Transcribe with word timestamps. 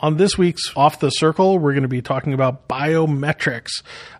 On 0.00 0.16
this 0.16 0.36
week's 0.36 0.76
Off 0.76 0.98
the 0.98 1.08
Circle, 1.08 1.60
we're 1.60 1.72
going 1.72 1.82
to 1.82 1.88
be 1.88 2.02
talking 2.02 2.32
about 2.32 2.66
biometrics, 2.66 3.70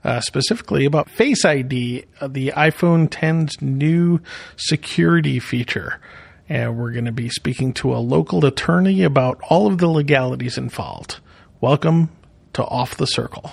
uh, 0.05 0.21
specifically 0.21 0.85
about 0.85 1.11
Face 1.11 1.45
ID, 1.45 2.05
uh, 2.21 2.29
the 2.29 2.53
iPhone 2.57 3.09
10's 3.09 3.61
new 3.61 4.21
security 4.57 5.41
feature. 5.41 6.01
And 6.49 6.79
we're 6.79 6.93
going 6.93 7.07
to 7.07 7.13
be 7.13 7.29
speaking 7.29 7.73
to 7.75 7.93
a 7.93 7.99
local 7.99 8.47
attorney 8.47 9.03
about 9.03 9.41
all 9.51 9.67
of 9.67 9.79
the 9.79 9.89
legalities 9.89 10.57
involved. 10.57 11.19
Welcome 11.61 12.11
to 12.53 12.65
Off 12.65 12.97
the 12.97 13.07
Circle. 13.07 13.51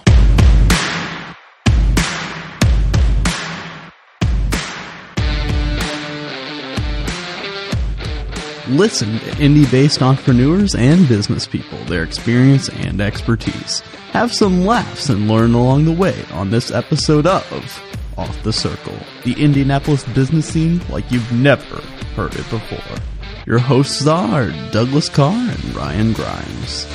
Listen 8.72 9.20
to 9.20 9.38
Indy 9.38 9.66
based 9.66 10.02
entrepreneurs 10.02 10.76
and 10.76 11.06
business 11.10 11.46
people, 11.46 11.78
their 11.86 12.04
experience 12.04 12.70
and 12.70 13.02
expertise. 13.02 13.82
Have 14.14 14.34
some 14.34 14.66
laughs 14.66 15.10
and 15.10 15.28
learn 15.28 15.54
along 15.54 15.84
the 15.84 15.92
way 15.92 16.24
on 16.32 16.52
this 16.52 16.72
episode 16.72 17.28
of 17.28 17.84
Off 18.18 18.44
the 18.44 18.54
Circle, 18.54 18.98
the 19.26 19.34
Indianapolis 19.34 20.06
business 20.14 20.46
scene 20.46 20.80
like 20.88 21.12
you've 21.12 21.34
never 21.34 21.82
heard 22.16 22.34
it 22.34 22.50
before. 22.50 22.98
Your 23.46 23.60
hosts 23.60 24.08
are 24.08 24.52
Douglas 24.72 25.10
Karr 25.10 25.34
and 25.34 25.76
Ryan 25.76 26.14
Grimes. 26.14 26.88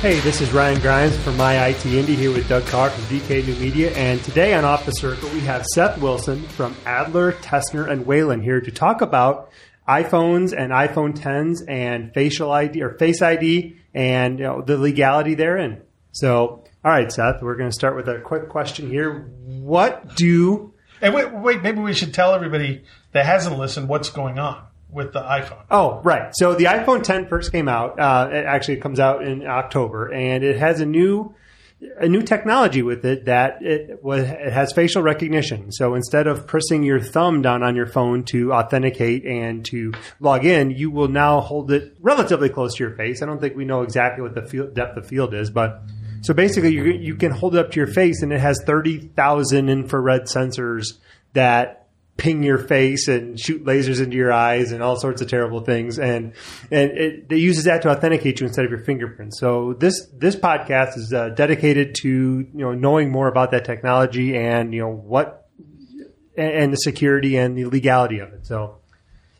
Hey, 0.00 0.20
this 0.20 0.40
is 0.40 0.52
Ryan 0.52 0.80
Grimes 0.80 1.16
from 1.24 1.36
My 1.36 1.66
IT 1.66 1.78
Indie 1.78 2.14
here 2.14 2.30
with 2.30 2.48
Doug 2.48 2.64
Karr 2.66 2.88
from 2.88 3.02
DK 3.06 3.44
New 3.44 3.56
Media. 3.56 3.90
And 3.96 4.22
today 4.22 4.54
on 4.54 4.64
Off 4.64 4.86
the 4.86 4.92
Circle, 4.92 5.28
we 5.30 5.40
have 5.40 5.66
Seth 5.66 5.98
Wilson 5.98 6.40
from 6.50 6.76
Adler, 6.86 7.32
Tesnar, 7.32 7.90
and 7.90 8.06
Whalen 8.06 8.40
here 8.40 8.60
to 8.60 8.70
talk 8.70 9.00
about 9.00 9.50
iPhones 9.88 10.54
and 10.56 10.70
iPhone 10.70 11.18
10s 11.18 11.68
and 11.68 12.14
facial 12.14 12.52
ID 12.52 12.80
or 12.80 12.90
Face 12.90 13.22
ID 13.22 13.76
and 13.92 14.38
you 14.38 14.44
know, 14.44 14.62
the 14.62 14.78
legality 14.78 15.34
therein. 15.34 15.82
So, 16.12 16.62
all 16.84 16.92
right, 16.92 17.10
Seth, 17.10 17.42
we're 17.42 17.56
going 17.56 17.70
to 17.70 17.74
start 17.74 17.96
with 17.96 18.08
a 18.08 18.20
quick 18.20 18.48
question 18.48 18.88
here. 18.88 19.28
What 19.46 20.14
do. 20.14 20.74
And 21.02 21.12
wait, 21.12 21.34
wait, 21.34 21.60
maybe 21.60 21.80
we 21.80 21.92
should 21.92 22.14
tell 22.14 22.34
everybody 22.34 22.84
that 23.10 23.26
hasn't 23.26 23.58
listened 23.58 23.88
what's 23.88 24.10
going 24.10 24.38
on 24.38 24.64
with 24.90 25.12
the 25.12 25.20
iPhone. 25.20 25.62
Oh, 25.70 26.00
right. 26.02 26.32
So 26.34 26.54
the 26.54 26.64
iPhone 26.64 27.02
10 27.02 27.28
first 27.28 27.52
came 27.52 27.68
out. 27.68 27.98
Uh, 27.98 28.28
it 28.32 28.46
actually 28.46 28.78
comes 28.78 29.00
out 29.00 29.22
in 29.22 29.46
October, 29.46 30.12
and 30.12 30.42
it 30.42 30.56
has 30.58 30.80
a 30.80 30.86
new 30.86 31.34
a 31.96 32.08
new 32.08 32.22
technology 32.22 32.82
with 32.82 33.04
it 33.04 33.26
that 33.26 33.62
it 33.62 34.02
was 34.02 34.24
it 34.24 34.52
has 34.52 34.72
facial 34.72 35.00
recognition. 35.02 35.70
So 35.70 35.94
instead 35.94 36.26
of 36.26 36.46
pressing 36.46 36.82
your 36.82 36.98
thumb 36.98 37.40
down 37.40 37.62
on 37.62 37.76
your 37.76 37.86
phone 37.86 38.24
to 38.24 38.52
authenticate 38.52 39.24
and 39.24 39.64
to 39.66 39.92
log 40.18 40.44
in, 40.44 40.72
you 40.72 40.90
will 40.90 41.08
now 41.08 41.40
hold 41.40 41.70
it 41.70 41.96
relatively 42.00 42.48
close 42.48 42.74
to 42.74 42.84
your 42.84 42.96
face. 42.96 43.22
I 43.22 43.26
don't 43.26 43.40
think 43.40 43.56
we 43.56 43.64
know 43.64 43.82
exactly 43.82 44.22
what 44.22 44.34
the 44.34 44.70
depth 44.74 44.96
of 44.96 45.06
field 45.06 45.34
is, 45.34 45.50
but 45.50 45.82
so 46.22 46.34
basically 46.34 46.72
you 46.72 46.84
you 46.84 47.14
can 47.14 47.30
hold 47.30 47.54
it 47.54 47.64
up 47.64 47.70
to 47.72 47.76
your 47.76 47.86
face, 47.86 48.22
and 48.22 48.32
it 48.32 48.40
has 48.40 48.60
thirty 48.66 48.98
thousand 48.98 49.68
infrared 49.68 50.22
sensors 50.22 50.94
that 51.34 51.87
ping 52.18 52.42
your 52.42 52.58
face 52.58 53.06
and 53.08 53.40
shoot 53.40 53.64
lasers 53.64 54.02
into 54.02 54.16
your 54.16 54.32
eyes 54.32 54.72
and 54.72 54.82
all 54.82 54.96
sorts 54.96 55.22
of 55.22 55.28
terrible 55.28 55.60
things. 55.60 55.98
And 55.98 56.34
and 56.70 56.90
it, 56.90 57.26
it 57.30 57.38
uses 57.38 57.64
that 57.64 57.80
to 57.82 57.90
authenticate 57.90 58.40
you 58.40 58.46
instead 58.46 58.66
of 58.66 58.70
your 58.70 58.80
fingerprints. 58.80 59.40
So 59.40 59.72
this 59.72 60.06
this 60.12 60.36
podcast 60.36 60.98
is 60.98 61.12
uh, 61.14 61.30
dedicated 61.30 61.94
to 62.02 62.08
you 62.08 62.48
know 62.52 62.74
knowing 62.74 63.10
more 63.10 63.28
about 63.28 63.52
that 63.52 63.64
technology 63.64 64.36
and 64.36 64.74
you 64.74 64.80
know 64.80 64.90
what 64.90 65.48
and, 66.36 66.52
and 66.52 66.72
the 66.72 66.78
security 66.78 67.36
and 67.36 67.56
the 67.56 67.64
legality 67.64 68.18
of 68.18 68.32
it. 68.34 68.46
So 68.46 68.78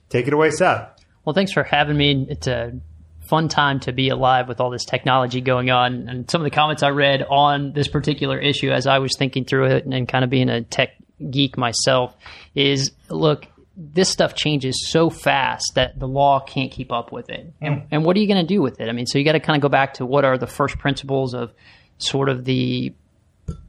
take 0.08 0.26
it 0.26 0.32
away, 0.32 0.50
Seth. 0.52 1.04
Well, 1.24 1.34
thanks 1.34 1.52
for 1.52 1.64
having 1.64 1.96
me. 1.96 2.26
It's 2.30 2.46
a 2.46 2.80
fun 3.28 3.48
time 3.48 3.80
to 3.80 3.92
be 3.92 4.08
alive 4.08 4.48
with 4.48 4.60
all 4.60 4.70
this 4.70 4.86
technology 4.86 5.42
going 5.42 5.68
on. 5.68 6.08
And 6.08 6.30
some 6.30 6.40
of 6.40 6.44
the 6.44 6.50
comments 6.50 6.82
I 6.82 6.90
read 6.90 7.22
on 7.22 7.72
this 7.74 7.88
particular 7.88 8.38
issue 8.38 8.70
as 8.70 8.86
I 8.86 9.00
was 9.00 9.14
thinking 9.18 9.44
through 9.44 9.66
it 9.66 9.84
and, 9.84 9.92
and 9.92 10.08
kind 10.08 10.24
of 10.24 10.30
being 10.30 10.48
a 10.48 10.62
tech 10.62 10.90
geek 11.30 11.56
myself 11.56 12.16
is 12.54 12.92
look 13.08 13.46
this 13.80 14.08
stuff 14.08 14.34
changes 14.34 14.88
so 14.90 15.08
fast 15.08 15.72
that 15.76 15.98
the 15.98 16.08
law 16.08 16.40
can't 16.40 16.72
keep 16.72 16.90
up 16.90 17.12
with 17.12 17.30
it. 17.30 17.52
And, 17.60 17.76
mm. 17.76 17.86
and 17.92 18.04
what 18.04 18.16
are 18.16 18.20
you 18.20 18.26
going 18.26 18.44
to 18.44 18.54
do 18.54 18.60
with 18.60 18.80
it? 18.80 18.88
I 18.88 18.92
mean, 18.92 19.06
so 19.06 19.18
you 19.18 19.24
got 19.24 19.32
to 19.32 19.40
kind 19.40 19.56
of 19.56 19.62
go 19.62 19.68
back 19.68 19.94
to 19.94 20.06
what 20.06 20.24
are 20.24 20.36
the 20.36 20.48
first 20.48 20.78
principles 20.78 21.32
of 21.32 21.52
sort 21.98 22.28
of 22.28 22.44
the 22.44 22.92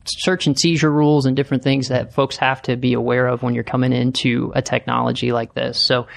search 0.06 0.48
and 0.48 0.60
seizure 0.60 0.92
rules 0.92 1.28
and 1.28 1.36
different 1.36 1.64
things 1.64 1.90
that 1.90 2.12
folks 2.12 2.38
have 2.38 2.62
to 2.64 2.76
be 2.76 2.94
aware 2.94 3.28
of 3.28 3.44
when 3.44 3.54
you're 3.54 3.64
coming 3.64 3.94
into 3.94 4.52
a 4.56 4.64
technology 4.64 5.32
like 5.32 5.54
this. 5.54 5.86
So 5.86 6.08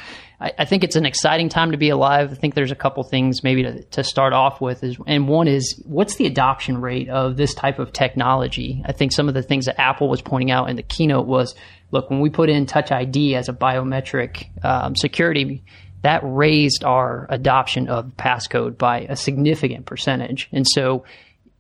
I, 0.59 0.65
think 0.65 0.83
it's 0.83 0.97
an 0.97 1.07
exciting 1.07 1.49
time 1.49 1.71
to 1.71 1.77
be 1.77 1.91
alive. 1.91 2.33
I 2.33 2.35
think 2.35 2.55
there's 2.55 2.73
a 2.73 2.77
couple 2.77 3.03
things 3.05 3.45
maybe 3.45 3.63
to, 3.63 3.83
to 3.83 4.03
start 4.03 4.33
off 4.33 4.61
with 4.61 4.83
is, 4.83 4.99
and 5.07 5.29
one 5.29 5.47
is 5.47 5.81
what's 5.87 6.17
the 6.17 6.27
adoption 6.27 6.81
rate 6.81 7.09
of 7.09 7.37
this 7.37 7.55
type 7.55 7.79
of 7.79 7.93
technology? 7.93 8.83
I 8.85 8.93
think 8.93 9.13
some 9.13 9.29
of 9.29 9.35
the 9.35 9.43
things 9.43 9.67
that 9.67 9.81
Apple 9.81 10.09
was 10.09 10.21
pointing 10.21 10.51
out 10.51 10.69
in 10.69 10.77
the 10.77 10.83
keynote 10.83 11.27
was, 11.27 11.55
look, 11.93 12.11
when 12.11 12.21
we 12.21 12.31
put 12.31 12.49
in 12.49 12.67
Touch 12.67 12.91
ID 12.91 13.37
as 13.37 13.49
a 13.49 13.53
biometric 13.53 14.65
um, 14.65 14.97
security, 14.97 15.63
that 16.03 16.21
raised 16.25 16.83
our 16.83 17.27
adoption 17.31 17.89
of 17.89 18.07
passcode 18.17 18.77
by 18.77 19.01
a 19.09 19.15
significant 19.15 19.87
percentage. 19.87 20.49
And 20.51 20.67
so, 20.69 21.05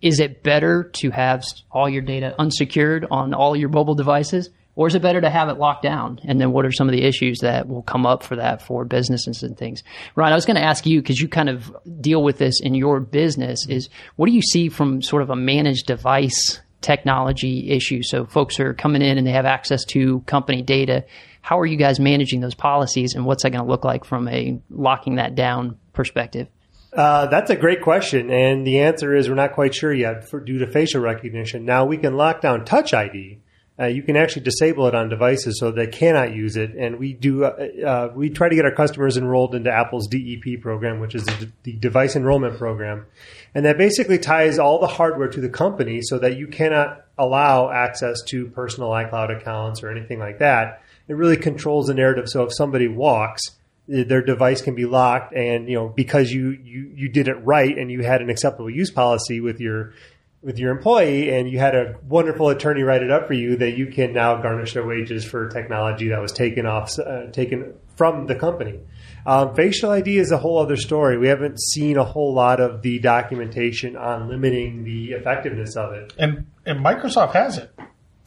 is 0.00 0.18
it 0.18 0.42
better 0.42 0.90
to 0.94 1.10
have 1.10 1.44
all 1.70 1.88
your 1.88 2.02
data 2.02 2.34
unsecured 2.36 3.06
on 3.08 3.34
all 3.34 3.54
your 3.54 3.68
mobile 3.68 3.94
devices? 3.94 4.50
Or 4.74 4.86
is 4.86 4.94
it 4.94 5.02
better 5.02 5.20
to 5.20 5.28
have 5.28 5.48
it 5.50 5.58
locked 5.58 5.82
down? 5.82 6.18
And 6.24 6.40
then 6.40 6.52
what 6.52 6.64
are 6.64 6.72
some 6.72 6.88
of 6.88 6.92
the 6.92 7.02
issues 7.02 7.40
that 7.40 7.68
will 7.68 7.82
come 7.82 8.06
up 8.06 8.22
for 8.22 8.36
that 8.36 8.62
for 8.62 8.84
businesses 8.84 9.42
and 9.42 9.56
things? 9.56 9.82
Ryan, 10.14 10.32
I 10.32 10.36
was 10.36 10.46
going 10.46 10.56
to 10.56 10.64
ask 10.64 10.86
you 10.86 11.02
because 11.02 11.20
you 11.20 11.28
kind 11.28 11.50
of 11.50 11.70
deal 12.00 12.22
with 12.22 12.38
this 12.38 12.60
in 12.60 12.74
your 12.74 13.00
business 13.00 13.66
is 13.68 13.90
what 14.16 14.26
do 14.26 14.32
you 14.32 14.40
see 14.40 14.70
from 14.70 15.02
sort 15.02 15.22
of 15.22 15.30
a 15.30 15.36
managed 15.36 15.86
device 15.86 16.60
technology 16.80 17.70
issue? 17.70 18.02
So 18.02 18.24
folks 18.24 18.58
are 18.60 18.72
coming 18.72 19.02
in 19.02 19.18
and 19.18 19.26
they 19.26 19.32
have 19.32 19.44
access 19.44 19.84
to 19.86 20.20
company 20.20 20.62
data. 20.62 21.04
How 21.42 21.58
are 21.60 21.66
you 21.66 21.76
guys 21.76 22.00
managing 22.00 22.40
those 22.40 22.54
policies 22.54 23.14
and 23.14 23.26
what's 23.26 23.42
that 23.42 23.50
going 23.50 23.64
to 23.64 23.70
look 23.70 23.84
like 23.84 24.04
from 24.04 24.26
a 24.28 24.58
locking 24.70 25.16
that 25.16 25.34
down 25.34 25.78
perspective? 25.92 26.48
Uh, 26.92 27.26
that's 27.26 27.48
a 27.48 27.56
great 27.56 27.80
question, 27.80 28.30
and 28.30 28.66
the 28.66 28.80
answer 28.80 29.16
is 29.16 29.26
we're 29.26 29.34
not 29.34 29.54
quite 29.54 29.74
sure 29.74 29.94
yet 29.94 30.28
for, 30.28 30.38
due 30.40 30.58
to 30.58 30.66
facial 30.66 31.00
recognition. 31.00 31.64
Now 31.64 31.86
we 31.86 31.96
can 31.96 32.18
lock 32.18 32.42
down 32.42 32.66
Touch 32.66 32.92
ID, 32.92 33.40
uh, 33.82 33.86
you 33.86 34.02
can 34.02 34.16
actually 34.16 34.42
disable 34.42 34.86
it 34.86 34.94
on 34.94 35.08
devices 35.08 35.58
so 35.58 35.72
they 35.72 35.88
cannot 35.88 36.32
use 36.32 36.56
it. 36.56 36.70
And 36.76 36.98
we 36.98 37.12
do, 37.14 37.44
uh, 37.44 37.68
uh, 37.84 38.12
we 38.14 38.30
try 38.30 38.48
to 38.48 38.54
get 38.54 38.64
our 38.64 38.74
customers 38.74 39.16
enrolled 39.16 39.56
into 39.56 39.72
Apple's 39.72 40.06
DEP 40.06 40.60
program, 40.60 41.00
which 41.00 41.16
is 41.16 41.24
the, 41.24 41.50
the, 41.64 41.72
device 41.72 42.14
enrollment 42.14 42.58
program. 42.58 43.06
And 43.54 43.64
that 43.66 43.78
basically 43.78 44.18
ties 44.18 44.58
all 44.58 44.78
the 44.78 44.86
hardware 44.86 45.28
to 45.28 45.40
the 45.40 45.48
company 45.48 46.00
so 46.02 46.18
that 46.20 46.36
you 46.36 46.46
cannot 46.46 47.04
allow 47.18 47.70
access 47.70 48.22
to 48.28 48.46
personal 48.48 48.90
iCloud 48.90 49.36
accounts 49.36 49.82
or 49.82 49.90
anything 49.90 50.20
like 50.20 50.38
that. 50.38 50.82
It 51.08 51.14
really 51.14 51.36
controls 51.36 51.88
the 51.88 51.94
narrative. 51.94 52.28
So 52.28 52.44
if 52.44 52.54
somebody 52.54 52.86
walks, 52.86 53.42
their 53.88 54.22
device 54.22 54.62
can 54.62 54.76
be 54.76 54.86
locked 54.86 55.34
and 55.34 55.68
you 55.68 55.74
know 55.74 55.88
because 55.88 56.30
you 56.30 56.50
you 56.50 56.92
you 56.94 57.08
did 57.08 57.26
it 57.26 57.34
right 57.44 57.76
and 57.76 57.90
you 57.90 58.02
had 58.02 58.22
an 58.22 58.30
acceptable 58.30 58.70
use 58.70 58.92
policy 58.92 59.40
with 59.40 59.60
your 59.60 59.92
with 60.42 60.58
your 60.58 60.72
employee 60.72 61.30
and 61.30 61.48
you 61.48 61.58
had 61.58 61.74
a 61.74 61.96
wonderful 62.08 62.48
attorney 62.48 62.82
write 62.82 63.02
it 63.02 63.10
up 63.10 63.28
for 63.28 63.34
you 63.34 63.56
that 63.56 63.76
you 63.76 63.86
can 63.86 64.12
now 64.12 64.40
garnish 64.42 64.74
their 64.74 64.86
wages 64.86 65.24
for 65.24 65.48
technology 65.48 66.08
that 66.08 66.20
was 66.20 66.32
taken 66.32 66.66
off 66.66 66.98
uh, 66.98 67.26
taken 67.30 67.74
from 67.96 68.26
the 68.26 68.34
company 68.34 68.80
um, 69.24 69.54
facial 69.54 69.90
id 69.92 70.18
is 70.18 70.32
a 70.32 70.38
whole 70.38 70.58
other 70.58 70.76
story 70.76 71.16
we 71.16 71.28
haven't 71.28 71.60
seen 71.60 71.96
a 71.96 72.04
whole 72.04 72.34
lot 72.34 72.60
of 72.60 72.82
the 72.82 72.98
documentation 72.98 73.96
on 73.96 74.28
limiting 74.28 74.82
the 74.82 75.12
effectiveness 75.12 75.76
of 75.76 75.92
it 75.92 76.12
and 76.18 76.46
and 76.66 76.84
microsoft 76.84 77.32
has 77.32 77.58
it 77.58 77.72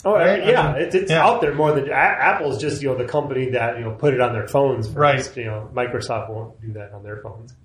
Oh 0.08 0.14
right? 0.14 0.46
yeah, 0.46 0.62
I 0.62 0.74
mean, 0.74 0.82
it's, 0.84 0.94
it's 0.94 1.10
yeah. 1.10 1.26
out 1.26 1.42
there 1.42 1.56
more 1.56 1.72
than 1.72 1.90
Apple's 1.90 2.62
just 2.62 2.80
you 2.80 2.90
know 2.90 2.96
the 2.96 3.06
company 3.06 3.50
that 3.50 3.80
you 3.80 3.86
know 3.86 3.92
put 3.94 4.14
it 4.14 4.22
on 4.22 4.34
their 4.34 4.48
phones. 4.48 4.86
First. 4.86 4.96
Right. 4.96 5.38
You 5.38 5.46
know, 5.46 5.68
Microsoft 5.74 6.30
won't 6.30 6.62
do 6.62 6.74
that 6.74 6.94
on 6.94 7.02
their 7.02 7.24
phones. 7.24 7.56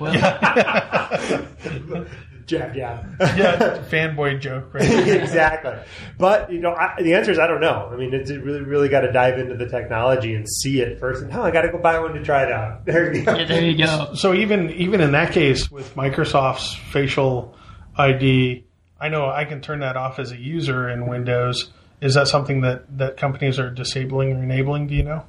Well, 0.00 0.12
jab 2.46 2.74
jab. 2.74 3.16
yeah, 3.20 3.82
fanboy 3.90 4.40
joke, 4.40 4.72
right? 4.74 4.82
exactly. 5.08 5.74
But 6.18 6.52
you 6.52 6.60
know, 6.60 6.74
I, 6.74 7.00
the 7.00 7.14
answer 7.14 7.30
is 7.30 7.38
I 7.38 7.46
don't 7.46 7.60
know. 7.60 7.88
I 7.92 7.96
mean, 7.96 8.12
it's 8.14 8.30
really 8.30 8.62
really 8.62 8.88
got 8.88 9.00
to 9.00 9.12
dive 9.12 9.38
into 9.38 9.56
the 9.56 9.66
technology 9.66 10.34
and 10.34 10.46
see 10.48 10.80
it 10.80 10.98
first. 10.98 11.22
And 11.22 11.32
oh, 11.32 11.42
I 11.42 11.50
got 11.50 11.62
to 11.62 11.70
go 11.70 11.78
buy 11.78 11.98
one 11.98 12.14
to 12.14 12.22
try 12.22 12.44
it 12.44 12.52
out. 12.52 12.80
There 12.90 13.14
you 13.14 13.24
go. 13.24 13.36
Yeah, 13.36 13.44
there 13.44 13.62
you 13.62 13.78
go. 13.78 14.14
So 14.14 14.34
even 14.34 14.70
even 14.70 15.00
in 15.00 15.12
that 15.12 15.32
case, 15.32 15.70
with 15.70 15.94
Microsoft's 15.94 16.74
facial 16.74 17.54
ID, 17.96 18.64
I 19.00 19.08
know 19.08 19.30
I 19.30 19.44
can 19.44 19.60
turn 19.60 19.80
that 19.80 19.96
off 19.96 20.18
as 20.18 20.32
a 20.32 20.36
user 20.36 20.88
in 20.88 21.06
Windows. 21.06 21.70
Is 22.00 22.14
that 22.14 22.28
something 22.28 22.62
that 22.62 22.98
that 22.98 23.16
companies 23.16 23.58
are 23.58 23.70
disabling 23.70 24.32
or 24.32 24.42
enabling? 24.42 24.88
Do 24.88 24.94
you 24.94 25.04
know? 25.04 25.24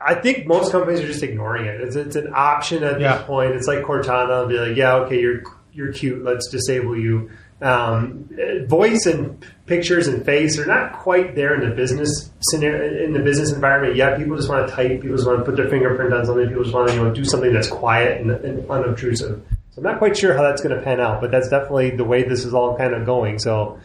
I 0.00 0.14
think 0.14 0.46
most 0.46 0.72
companies 0.72 1.00
are 1.00 1.06
just 1.06 1.22
ignoring 1.22 1.66
it. 1.66 1.80
It's, 1.80 1.94
it's 1.94 2.16
an 2.16 2.32
option 2.34 2.82
at 2.82 3.00
yeah. 3.00 3.18
this 3.18 3.26
point. 3.26 3.52
It's 3.52 3.66
like 3.66 3.80
Cortana. 3.80 4.48
Be 4.48 4.58
like, 4.58 4.76
yeah, 4.76 4.94
okay, 4.96 5.20
you're 5.20 5.42
you're 5.72 5.92
cute. 5.92 6.24
Let's 6.24 6.48
disable 6.48 6.96
you. 6.96 7.30
Um, 7.62 8.30
voice 8.66 9.04
and 9.04 9.44
pictures 9.66 10.06
and 10.06 10.24
face 10.24 10.58
are 10.58 10.64
not 10.64 10.94
quite 10.94 11.34
there 11.34 11.54
in 11.54 11.68
the 11.68 11.74
business 11.74 12.30
scenario, 12.40 13.04
in 13.04 13.12
the 13.12 13.20
business 13.20 13.52
environment 13.52 13.96
yet. 13.96 14.16
People 14.16 14.36
just 14.36 14.48
want 14.48 14.66
to 14.66 14.74
type. 14.74 15.02
People 15.02 15.16
just 15.16 15.26
want 15.26 15.40
to 15.40 15.44
put 15.44 15.56
their 15.56 15.68
fingerprint 15.68 16.14
on 16.14 16.24
something. 16.24 16.48
People 16.48 16.62
just 16.62 16.74
want 16.74 16.88
to 16.88 16.94
you 16.94 17.02
know 17.02 17.12
do 17.12 17.24
something 17.24 17.52
that's 17.52 17.68
quiet 17.68 18.20
and, 18.20 18.30
and 18.30 18.70
unobtrusive. 18.70 19.42
So 19.70 19.78
I'm 19.78 19.84
not 19.84 19.98
quite 19.98 20.16
sure 20.16 20.34
how 20.34 20.42
that's 20.42 20.62
going 20.62 20.74
to 20.74 20.82
pan 20.82 21.00
out, 21.00 21.20
but 21.20 21.30
that's 21.30 21.48
definitely 21.48 21.90
the 21.90 22.04
way 22.04 22.22
this 22.22 22.44
is 22.44 22.54
all 22.54 22.76
kind 22.76 22.94
of 22.94 23.04
going. 23.04 23.38
So 23.38 23.78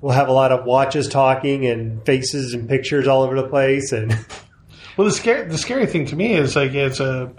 we'll 0.00 0.12
have 0.12 0.28
a 0.28 0.32
lot 0.32 0.50
of 0.50 0.64
watches 0.64 1.06
talking 1.06 1.66
and 1.66 2.04
faces 2.06 2.54
and 2.54 2.68
pictures 2.68 3.06
all 3.06 3.22
over 3.22 3.36
the 3.36 3.48
place. 3.48 3.92
And 3.92 4.10
well, 4.96 5.06
the 5.06 5.12
scary 5.12 5.46
the 5.46 5.58
scary 5.58 5.86
thing 5.86 6.06
to 6.06 6.16
me 6.16 6.34
is 6.34 6.56
like 6.56 6.72
it's 6.72 7.00
a 7.00 7.32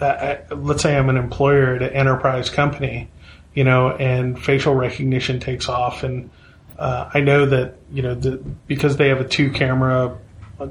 uh, 0.00 0.36
let's 0.54 0.82
say 0.82 0.96
I'm 0.96 1.08
an 1.08 1.16
employer 1.16 1.74
at 1.74 1.82
an 1.82 1.90
enterprise 1.90 2.50
company, 2.50 3.08
you 3.54 3.64
know, 3.64 3.90
and 3.90 4.42
facial 4.42 4.74
recognition 4.74 5.40
takes 5.40 5.68
off, 5.68 6.02
and 6.02 6.30
uh, 6.78 7.10
I 7.12 7.20
know 7.20 7.46
that 7.46 7.76
you 7.92 8.02
know 8.02 8.14
the, 8.14 8.36
because 8.66 8.96
they 8.96 9.08
have 9.08 9.20
a 9.20 9.28
two 9.28 9.50
camera, 9.50 10.16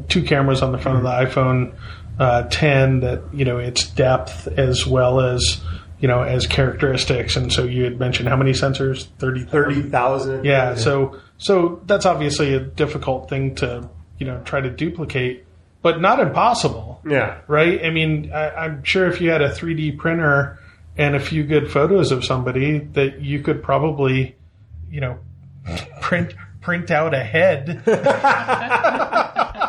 two 0.08 0.24
cameras 0.24 0.62
on 0.62 0.72
the 0.72 0.78
front 0.78 0.98
of 0.98 1.04
the 1.04 1.10
iPhone 1.10 1.74
uh, 2.20 2.44
10 2.44 3.02
that 3.02 3.22
you 3.34 3.46
know 3.46 3.58
its 3.58 3.88
depth 3.88 4.48
as 4.48 4.88
well 4.88 5.20
as 5.20 5.62
you 6.00 6.08
know 6.08 6.22
as 6.24 6.48
characteristics, 6.48 7.36
and 7.36 7.52
so 7.52 7.64
you 7.64 7.84
had 7.84 8.00
mentioned 8.00 8.30
how 8.30 8.36
many 8.36 8.52
sensors? 8.52 9.08
30 9.20 9.46
30,000. 9.46 10.46
yeah, 10.46 10.76
so 10.76 11.20
so 11.38 11.82
that's 11.86 12.06
obviously 12.06 12.54
a 12.54 12.60
difficult 12.60 13.30
thing 13.30 13.56
to 13.56 13.90
you 14.20 14.26
know 14.26 14.42
try 14.46 14.62
to 14.62 14.70
duplicate, 14.70 15.46
but 15.82 16.02
not 16.02 16.20
impossible 16.20 17.02
Yeah. 17.06 17.40
right? 17.48 17.84
I 17.86 17.90
mean, 17.92 18.32
I, 18.34 18.50
I'm 18.52 18.84
sure 18.84 19.08
if 19.08 19.22
you 19.22 19.30
had 19.30 19.42
a 19.42 19.50
3D 19.50 19.98
printer 19.98 20.60
and 20.98 21.16
a 21.16 21.20
few 21.20 21.44
good 21.44 21.72
photos 21.72 22.12
of 22.12 22.26
somebody, 22.26 22.80
that 22.94 23.22
you 23.22 23.42
could 23.42 23.62
probably, 23.64 24.36
you 24.90 25.00
know, 25.02 25.20
print 26.02 26.34
print 26.62 26.92
out 26.92 27.14
a 27.14 27.24
head. 27.24 27.84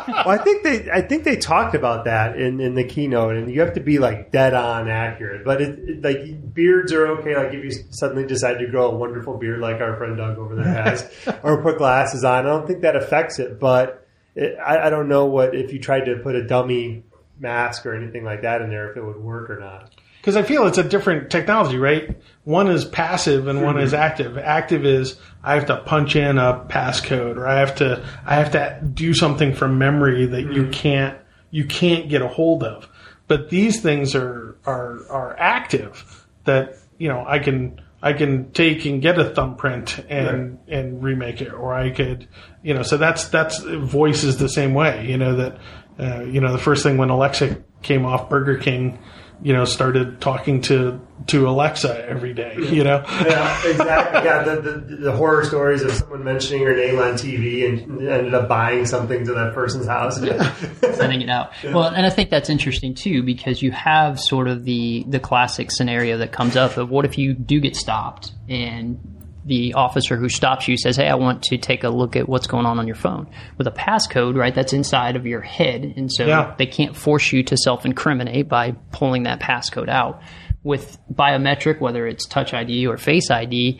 Well, 0.09 0.29
I 0.29 0.37
think 0.43 0.63
they, 0.63 0.89
I 0.91 1.01
think 1.01 1.23
they 1.23 1.35
talked 1.37 1.75
about 1.75 2.05
that 2.05 2.35
in, 2.39 2.59
in 2.59 2.73
the 2.73 2.83
keynote, 2.83 3.35
and 3.35 3.49
you 3.53 3.61
have 3.61 3.75
to 3.75 3.79
be 3.79 3.99
like 3.99 4.31
dead 4.31 4.53
on 4.55 4.89
accurate. 4.89 5.45
But 5.45 5.61
it, 5.61 5.79
it- 5.87 6.01
like 6.03 6.53
beards 6.53 6.91
are 6.91 7.07
okay. 7.19 7.35
Like 7.37 7.53
if 7.53 7.63
you 7.63 7.71
suddenly 7.91 8.25
decide 8.25 8.57
to 8.57 8.67
grow 8.67 8.89
a 8.91 8.95
wonderful 8.95 9.37
beard, 9.37 9.59
like 9.59 9.79
our 9.81 9.95
friend 9.97 10.17
Doug 10.17 10.37
over 10.39 10.55
there 10.55 10.65
has, 10.65 11.09
or 11.43 11.61
put 11.61 11.77
glasses 11.77 12.23
on, 12.23 12.39
I 12.45 12.49
don't 12.49 12.65
think 12.67 12.81
that 12.81 12.95
affects 12.95 13.37
it. 13.39 13.59
But 13.59 13.98
it, 14.39 14.57
I, 14.59 14.87
I 14.87 14.89
don't 14.89 15.07
know 15.09 15.25
what 15.25 15.53
if 15.55 15.71
you 15.73 15.79
tried 15.79 16.05
to 16.05 16.15
put 16.17 16.35
a 16.35 16.45
dummy 16.45 17.03
mask 17.39 17.85
or 17.85 17.93
anything 17.95 18.23
like 18.23 18.41
that 18.41 18.61
in 18.61 18.69
there, 18.69 18.91
if 18.91 18.97
it 18.97 19.03
would 19.03 19.17
work 19.17 19.49
or 19.49 19.59
not. 19.59 19.91
Because 20.19 20.35
I 20.35 20.43
feel 20.43 20.67
it's 20.67 20.77
a 20.77 20.83
different 20.83 21.29
technology, 21.29 21.77
right? 21.77 22.17
One 22.43 22.67
is 22.69 22.83
passive 22.83 23.47
and 23.47 23.61
one 23.63 23.75
Mm-hmm. 23.75 23.83
is 23.85 23.93
active. 23.93 24.37
Active 24.37 24.85
is 24.85 25.17
I 25.43 25.55
have 25.55 25.67
to 25.67 25.77
punch 25.77 26.15
in 26.17 26.37
a 26.37 26.65
passcode 26.67 27.37
or 27.37 27.47
I 27.47 27.59
have 27.59 27.75
to 27.75 28.05
I 28.25 28.35
have 28.35 28.51
to 28.51 28.81
do 28.93 29.13
something 29.13 29.53
from 29.53 29.77
memory 29.77 30.25
that 30.25 30.41
you 30.41 30.63
Mm-hmm. 30.63 30.71
can't 30.71 31.17
you 31.51 31.65
can't 31.65 32.09
get 32.09 32.21
a 32.21 32.27
hold 32.27 32.63
of. 32.63 32.89
But 33.29 33.49
these 33.49 33.81
things 33.81 34.13
are 34.15 34.57
are 34.65 34.99
are 35.09 35.35
active 35.39 36.25
that 36.43 36.75
you 36.97 37.07
know 37.07 37.23
I 37.25 37.39
can 37.39 37.79
I 38.01 38.13
can 38.13 38.51
take 38.51 38.85
and 38.85 39.01
get 39.01 39.19
a 39.19 39.25
thumbprint 39.25 39.99
and 40.09 40.59
and 40.67 41.03
remake 41.03 41.41
it, 41.41 41.53
or 41.53 41.73
I 41.73 41.89
could 41.89 42.27
you 42.63 42.73
know 42.73 42.83
so 42.83 42.97
that's 42.97 43.27
that's 43.27 43.59
voice 43.59 44.23
is 44.23 44.37
the 44.37 44.49
same 44.49 44.73
way. 44.73 45.07
You 45.07 45.17
know 45.17 45.35
that 45.35 45.59
uh, 45.99 46.23
you 46.23 46.39
know 46.39 46.51
the 46.51 46.59
first 46.59 46.83
thing 46.83 46.97
when 46.97 47.09
Alexa 47.09 47.61
came 47.81 48.05
off, 48.05 48.29
Burger 48.29 48.57
King 48.57 48.99
you 49.41 49.53
know, 49.53 49.65
started 49.65 50.19
talking 50.21 50.61
to 50.63 50.99
to 51.27 51.47
Alexa 51.47 52.07
every 52.09 52.33
day. 52.33 52.55
You 52.57 52.83
know, 52.83 53.03
Yeah, 53.07 53.67
exactly. 53.67 54.23
Yeah, 54.23 54.43
the, 54.43 54.61
the, 54.61 54.95
the 54.95 55.11
horror 55.11 55.43
stories 55.45 55.81
of 55.81 55.91
someone 55.91 56.23
mentioning 56.23 56.63
her 56.65 56.75
name 56.75 56.97
on 56.97 57.13
TV 57.13 57.67
and 57.67 58.07
ended 58.07 58.33
up 58.33 58.47
buying 58.47 58.85
something 58.85 59.25
to 59.25 59.33
that 59.33 59.53
person's 59.53 59.85
house. 59.85 60.17
sending 60.95 61.21
it 61.21 61.29
out. 61.29 61.51
Well, 61.63 61.85
and 61.85 62.05
I 62.05 62.09
think 62.09 62.29
that's 62.29 62.49
interesting 62.49 62.95
too 62.95 63.23
because 63.23 63.61
you 63.61 63.71
have 63.71 64.19
sort 64.19 64.47
of 64.47 64.63
the 64.63 65.05
the 65.07 65.19
classic 65.19 65.71
scenario 65.71 66.17
that 66.17 66.31
comes 66.31 66.55
up 66.55 66.77
of 66.77 66.89
what 66.89 67.05
if 67.05 67.17
you 67.17 67.33
do 67.33 67.59
get 67.59 67.75
stopped 67.75 68.31
and 68.47 68.99
the 69.49 69.73
officer 69.73 70.15
who 70.15 70.29
stops 70.29 70.67
you 70.69 70.77
says, 70.77 70.95
"Hey, 70.95 71.09
I 71.09 71.15
want 71.15 71.43
to 71.43 71.57
take 71.57 71.83
a 71.83 71.89
look 71.89 72.15
at 72.15 72.29
what's 72.29 72.47
going 72.47 72.65
on 72.65 72.79
on 72.79 72.87
your 72.87 72.95
phone." 72.95 73.27
With 73.57 73.67
a 73.67 73.71
passcode, 73.71 74.37
right? 74.37 74.55
That's 74.55 74.71
inside 74.71 75.17
of 75.17 75.25
your 75.25 75.41
head, 75.41 75.83
and 75.97 76.09
so 76.09 76.25
Yeah. 76.25 76.53
they 76.57 76.65
can't 76.65 76.95
force 76.95 77.33
you 77.33 77.43
to 77.43 77.57
self-incriminate 77.57 78.47
by 78.47 78.75
pulling 78.93 79.23
that 79.23 79.41
passcode 79.41 79.89
out. 79.89 80.21
With 80.63 80.97
biometric, 81.13 81.81
whether 81.81 82.07
it's 82.07 82.25
Touch 82.25 82.53
ID 82.53 82.87
or 82.87 82.95
Face 82.97 83.29
ID, 83.29 83.79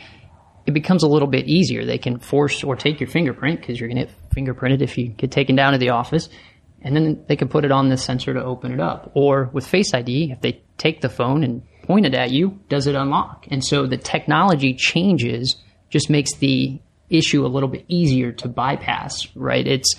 it 0.66 0.72
becomes 0.74 1.04
a 1.04 1.08
little 1.08 1.28
bit 1.28 1.48
easier. 1.48 1.86
They 1.86 1.98
can 1.98 2.20
force 2.20 2.64
or 2.64 2.76
take 2.76 3.00
your 3.00 3.08
fingerprint 3.08 3.62
because 3.62 3.80
you're 3.80 3.90
going 3.90 4.06
to 4.06 4.12
get 4.12 4.30
fingerprinted 4.36 4.82
if 4.82 4.98
you 4.98 5.08
get 5.08 5.32
taken 5.32 5.56
down 5.56 5.72
to 5.74 5.78
the 5.80 5.90
office. 5.90 6.30
And 6.82 6.96
then 6.96 7.24
they 7.28 7.36
can 7.36 7.48
put 7.50 7.66
it 7.66 7.72
on 7.72 7.90
the 7.90 7.98
sensor 7.98 8.34
to 8.34 8.44
open 8.44 8.72
it 8.72 8.80
up. 8.80 9.12
Or 9.14 9.50
with 9.52 9.68
Face 9.68 9.94
ID, 9.94 10.32
if 10.32 10.42
they 10.42 10.62
take 10.78 11.02
the 11.02 11.10
phone 11.10 11.44
and 11.44 11.64
point 11.90 12.06
it 12.06 12.14
at 12.14 12.30
you, 12.30 12.60
does 12.70 12.86
it 12.86 12.94
unlock? 12.94 13.48
And 13.50 13.66
so 13.66 13.88
the 13.88 13.98
technology 13.98 14.76
changes, 14.76 15.56
just 15.90 16.08
makes 16.08 16.36
the 16.36 16.80
issue 17.10 17.44
a 17.44 17.48
little 17.48 17.68
bit 17.68 17.84
easier 17.88 18.32
to 18.32 18.48
bypass, 18.48 19.28
right? 19.36 19.66
It's, 19.66 19.96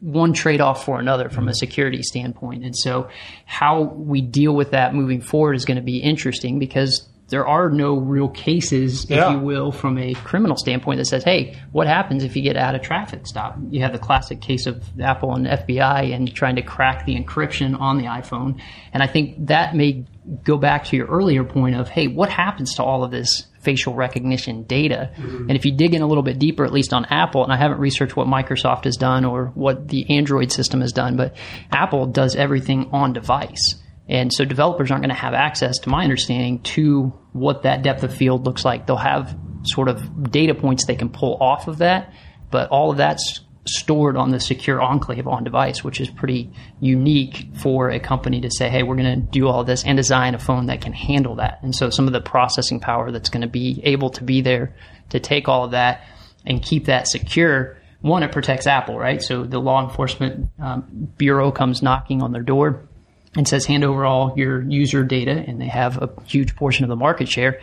one 0.00 0.32
trade 0.32 0.60
off 0.60 0.84
for 0.84 1.00
another 1.00 1.28
from 1.28 1.48
a 1.48 1.54
security 1.54 2.02
standpoint. 2.02 2.64
And 2.64 2.76
so, 2.76 3.08
how 3.46 3.82
we 3.82 4.20
deal 4.20 4.54
with 4.54 4.70
that 4.70 4.94
moving 4.94 5.20
forward 5.20 5.54
is 5.54 5.64
going 5.64 5.76
to 5.78 5.82
be 5.82 5.98
interesting 5.98 6.60
because 6.60 7.08
there 7.28 7.46
are 7.46 7.68
no 7.70 7.96
real 7.98 8.28
cases, 8.28 9.04
if 9.04 9.10
Yeah. 9.10 9.32
you 9.32 9.38
will, 9.40 9.70
from 9.70 9.98
a 9.98 10.14
criminal 10.14 10.56
standpoint 10.56 10.98
that 10.98 11.04
says, 11.04 11.24
hey, 11.24 11.56
what 11.72 11.86
happens 11.86 12.24
if 12.24 12.36
you 12.36 12.42
get 12.42 12.56
out 12.56 12.74
of 12.74 12.80
traffic 12.82 13.26
stop? 13.26 13.56
You 13.70 13.82
have 13.82 13.92
the 13.92 13.98
classic 13.98 14.40
case 14.40 14.66
of 14.66 14.82
Apple 15.00 15.34
and 15.34 15.46
FBI 15.46 16.14
and 16.14 16.32
trying 16.34 16.56
to 16.56 16.62
crack 16.62 17.04
the 17.04 17.14
encryption 17.22 17.78
on 17.78 17.98
the 17.98 18.04
iPhone. 18.04 18.60
And 18.92 19.02
I 19.02 19.06
think 19.06 19.46
that 19.48 19.74
may 19.74 20.04
go 20.44 20.56
back 20.56 20.84
to 20.86 20.96
your 20.96 21.06
earlier 21.06 21.44
point 21.44 21.74
of, 21.76 21.88
hey, 21.88 22.06
what 22.06 22.30
happens 22.30 22.74
to 22.76 22.82
all 22.82 23.04
of 23.04 23.10
this 23.10 23.46
facial 23.60 23.94
recognition 23.94 24.62
data? 24.62 25.10
Mm-hmm. 25.16 25.48
And 25.48 25.56
if 25.56 25.66
you 25.66 25.72
dig 25.72 25.94
in 25.94 26.00
a 26.02 26.06
little 26.06 26.22
bit 26.22 26.38
deeper, 26.38 26.64
at 26.64 26.72
least 26.72 26.92
on 26.94 27.04
Apple, 27.06 27.44
and 27.44 27.52
I 27.52 27.56
haven't 27.56 27.78
researched 27.78 28.16
what 28.16 28.26
Microsoft 28.26 28.84
has 28.84 28.96
done 28.96 29.24
or 29.24 29.46
what 29.54 29.88
the 29.88 30.16
Android 30.16 30.50
system 30.52 30.80
has 30.80 30.92
done, 30.92 31.16
but 31.16 31.36
Apple 31.72 32.06
does 32.06 32.36
everything 32.36 32.88
on 32.92 33.12
device. 33.12 33.74
And 34.08 34.32
so 34.32 34.44
developers 34.44 34.90
aren't 34.90 35.02
going 35.02 35.14
to 35.14 35.20
have 35.20 35.34
access, 35.34 35.78
to 35.80 35.90
my 35.90 36.02
understanding, 36.02 36.62
to 36.62 37.12
what 37.32 37.62
that 37.62 37.82
depth 37.82 38.02
of 38.02 38.14
field 38.14 38.46
looks 38.46 38.64
like. 38.64 38.86
They'll 38.86 38.96
have 38.96 39.36
sort 39.64 39.88
of 39.88 40.30
data 40.30 40.54
points 40.54 40.86
they 40.86 40.96
can 40.96 41.10
pull 41.10 41.36
off 41.40 41.68
of 41.68 41.78
that, 41.78 42.12
but 42.50 42.70
all 42.70 42.90
of 42.90 42.96
that's 42.96 43.40
stored 43.66 44.16
on 44.16 44.30
the 44.30 44.40
secure 44.40 44.80
enclave 44.80 45.28
on 45.28 45.44
device, 45.44 45.84
which 45.84 46.00
is 46.00 46.08
pretty 46.08 46.50
unique 46.80 47.48
for 47.54 47.90
a 47.90 48.00
company 48.00 48.40
to 48.40 48.50
say, 48.50 48.70
hey, 48.70 48.82
we're 48.82 48.96
going 48.96 49.20
to 49.20 49.26
do 49.30 49.46
all 49.46 49.62
this 49.62 49.84
and 49.84 49.96
design 49.96 50.34
a 50.34 50.38
phone 50.38 50.66
that 50.66 50.80
can 50.80 50.92
handle 50.94 51.36
that. 51.36 51.58
And 51.62 51.74
so 51.74 51.90
some 51.90 52.06
of 52.06 52.14
the 52.14 52.20
processing 52.20 52.80
power 52.80 53.12
that's 53.12 53.28
going 53.28 53.42
to 53.42 53.48
be 53.48 53.80
able 53.84 54.10
to 54.10 54.24
be 54.24 54.40
there 54.40 54.74
to 55.10 55.20
take 55.20 55.48
all 55.48 55.64
of 55.64 55.72
that 55.72 56.06
and 56.46 56.62
keep 56.62 56.86
that 56.86 57.08
secure. 57.08 57.76
One, 58.00 58.22
it 58.22 58.32
protects 58.32 58.66
Apple, 58.66 58.98
right? 58.98 59.20
So 59.20 59.44
the 59.44 59.58
law 59.58 59.86
enforcement 59.86 60.48
um, 60.58 61.12
bureau 61.18 61.50
comes 61.50 61.82
knocking 61.82 62.22
on 62.22 62.32
their 62.32 62.42
door 62.42 62.87
and 63.36 63.46
says 63.46 63.64
hand 63.66 63.84
over 63.84 64.04
all 64.04 64.32
your 64.36 64.62
user 64.62 65.04
data 65.04 65.32
and 65.46 65.60
they 65.60 65.68
have 65.68 66.00
a 66.02 66.08
huge 66.26 66.56
portion 66.56 66.84
of 66.84 66.88
the 66.88 66.96
market 66.96 67.28
share 67.28 67.60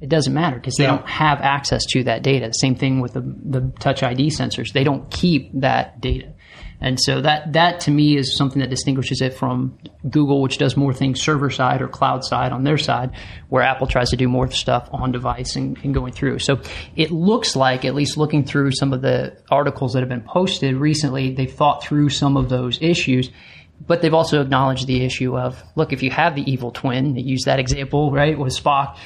it 0.00 0.08
doesn't 0.08 0.32
matter 0.32 0.54
because 0.56 0.76
they 0.76 0.84
Yeah. 0.84 0.96
don't 0.98 1.08
have 1.08 1.40
access 1.40 1.84
to 1.86 2.04
that 2.04 2.22
data. 2.22 2.52
Same 2.54 2.76
thing 2.76 3.00
with 3.00 3.14
the, 3.14 3.20
the 3.20 3.72
touch 3.80 4.04
id 4.04 4.28
sensors. 4.28 4.72
They 4.72 4.84
don't 4.84 5.10
keep 5.10 5.50
that 5.60 6.00
data. 6.00 6.34
And 6.80 7.00
so 7.00 7.20
that 7.22 7.54
that 7.54 7.80
to 7.80 7.90
me 7.90 8.16
is 8.16 8.36
something 8.36 8.60
that 8.60 8.70
distinguishes 8.70 9.20
it 9.20 9.34
from 9.34 9.76
google 10.08 10.40
which 10.40 10.58
does 10.58 10.76
more 10.76 10.94
things 10.94 11.20
server 11.20 11.50
side 11.50 11.82
or 11.82 11.88
cloud 11.88 12.24
side 12.24 12.52
on 12.52 12.62
their 12.62 12.78
side 12.78 13.10
where 13.48 13.64
apple 13.64 13.88
tries 13.88 14.10
to 14.10 14.16
do 14.16 14.28
more 14.28 14.48
stuff 14.52 14.88
on 14.92 15.10
device 15.10 15.56
and, 15.56 15.76
and 15.82 15.92
going 15.92 16.12
through. 16.12 16.38
So 16.38 16.60
it 16.94 17.10
looks 17.10 17.56
like 17.56 17.84
at 17.84 17.96
least 17.96 18.16
looking 18.16 18.44
through 18.44 18.70
some 18.70 18.92
of 18.92 19.02
the 19.02 19.36
articles 19.50 19.94
that 19.94 20.00
have 20.00 20.08
been 20.08 20.20
posted 20.22 20.76
recently 20.76 21.34
they've 21.34 21.52
thought 21.52 21.82
through 21.82 22.10
some 22.10 22.36
of 22.36 22.48
those 22.48 22.80
issues 22.80 23.30
but 23.86 24.02
they've 24.02 24.14
also 24.14 24.42
acknowledged 24.42 24.86
the 24.86 25.04
issue 25.04 25.36
of 25.38 25.62
look, 25.74 25.92
if 25.92 26.02
you 26.02 26.10
have 26.10 26.34
the 26.34 26.50
evil 26.50 26.70
twin, 26.70 27.14
they 27.14 27.20
use 27.20 27.44
that 27.44 27.58
example, 27.58 28.10
right, 28.12 28.38
with 28.38 28.54
Spock, 28.54 28.96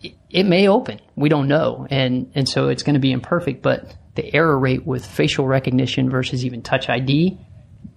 it, 0.00 0.14
it 0.30 0.44
may 0.44 0.68
open. 0.68 1.00
We 1.14 1.28
don't 1.28 1.48
know. 1.48 1.86
And, 1.90 2.30
and 2.34 2.48
so 2.48 2.68
it's 2.68 2.82
going 2.82 2.94
to 2.94 3.00
be 3.00 3.12
imperfect, 3.12 3.62
but 3.62 3.94
the 4.14 4.34
error 4.34 4.58
rate 4.58 4.86
with 4.86 5.04
facial 5.04 5.46
recognition 5.46 6.10
versus 6.10 6.44
even 6.44 6.62
touch 6.62 6.88
ID, 6.88 7.38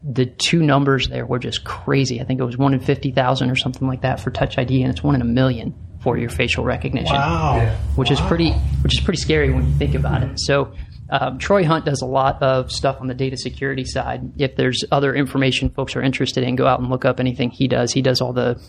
the 0.03 0.25
two 0.25 0.61
numbers 0.61 1.09
there 1.09 1.25
were 1.25 1.39
just 1.39 1.63
crazy. 1.63 2.21
I 2.21 2.23
think 2.23 2.39
it 2.39 2.43
was 2.43 2.57
one 2.57 2.73
in 2.73 2.79
50,000 2.79 3.49
or 3.49 3.55
something 3.55 3.87
like 3.87 4.01
that 4.01 4.19
for 4.19 4.31
touch 4.31 4.57
ID, 4.57 4.81
and 4.83 4.91
it's 4.91 5.03
one 5.03 5.15
in 5.15 5.21
a 5.21 5.25
million 5.25 5.73
for 6.01 6.17
your 6.17 6.29
facial 6.29 6.63
recognition 6.63 7.13
wow. 7.13 7.75
which 7.95 8.09
is 8.09 8.21
pretty 8.21 8.53
which 8.83 8.97
is 8.97 9.03
pretty 9.03 9.19
scary 9.19 9.51
when 9.51 9.67
you 9.67 9.73
think 9.75 9.95
about 9.95 10.23
it. 10.23 10.39
So 10.39 10.73
um, 11.09 11.39
Troy 11.39 11.63
Hunt 11.63 11.85
does 11.85 12.01
a 12.01 12.05
lot 12.05 12.41
of 12.41 12.71
stuff 12.71 12.97
on 13.01 13.07
the 13.07 13.13
data 13.13 13.37
security 13.37 13.85
side. 13.85 14.33
If 14.37 14.55
there's 14.55 14.83
other 14.91 15.15
information 15.15 15.69
folks 15.69 15.95
are 15.95 16.01
interested 16.01 16.43
in, 16.43 16.55
go 16.55 16.67
out 16.67 16.79
and 16.79 16.89
look 16.89 17.05
up 17.05 17.19
anything 17.19 17.49
he 17.49 17.67
does. 17.67 17.91
He 17.91 18.01
does 18.01 18.21
all 18.21 18.33
the 18.33 18.61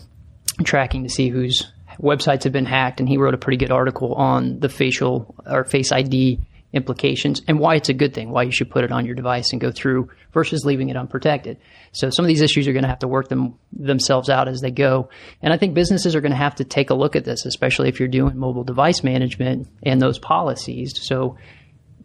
tracking 0.63 1.03
to 1.03 1.09
see 1.09 1.29
whose 1.29 1.71
websites 1.99 2.43
have 2.43 2.53
been 2.53 2.65
hacked, 2.65 2.99
and 2.99 3.07
he 3.07 3.17
wrote 3.17 3.33
a 3.33 3.37
pretty 3.37 3.57
good 3.57 3.71
article 3.71 4.13
on 4.15 4.59
the 4.59 4.69
facial 4.69 5.35
or 5.45 5.65
face 5.65 5.91
ID 5.91 6.39
implications 6.73 7.41
and 7.47 7.59
why 7.59 7.75
it's 7.75 7.89
a 7.89 7.93
good 7.93 8.13
thing, 8.13 8.31
why 8.31 8.43
you 8.43 8.51
should 8.51 8.69
put 8.69 8.83
it 8.83 8.91
on 8.91 9.05
your 9.05 9.15
device 9.15 9.51
and 9.51 9.59
go 9.59 9.71
through 9.71 10.09
versus 10.33 10.63
leaving 10.63 10.89
it 10.89 10.95
unprotected. 10.95 11.57
So 11.91 12.09
some 12.09 12.23
of 12.23 12.29
these 12.29 12.41
issues 12.41 12.67
are 12.67 12.73
going 12.73 12.83
to 12.83 12.89
have 12.89 12.99
to 12.99 13.07
work 13.07 13.27
them 13.27 13.55
themselves 13.73 14.29
out 14.29 14.47
as 14.47 14.61
they 14.61 14.71
go. 14.71 15.09
And 15.41 15.53
I 15.53 15.57
think 15.57 15.73
businesses 15.73 16.15
are 16.15 16.21
going 16.21 16.31
to 16.31 16.37
have 16.37 16.55
to 16.55 16.63
take 16.63 16.89
a 16.89 16.93
look 16.93 17.15
at 17.15 17.25
this, 17.25 17.45
especially 17.45 17.89
if 17.89 17.99
you're 17.99 18.07
doing 18.07 18.37
mobile 18.37 18.63
device 18.63 19.03
management 19.03 19.67
and 19.83 20.01
those 20.01 20.17
policies. 20.17 20.93
So 21.05 21.37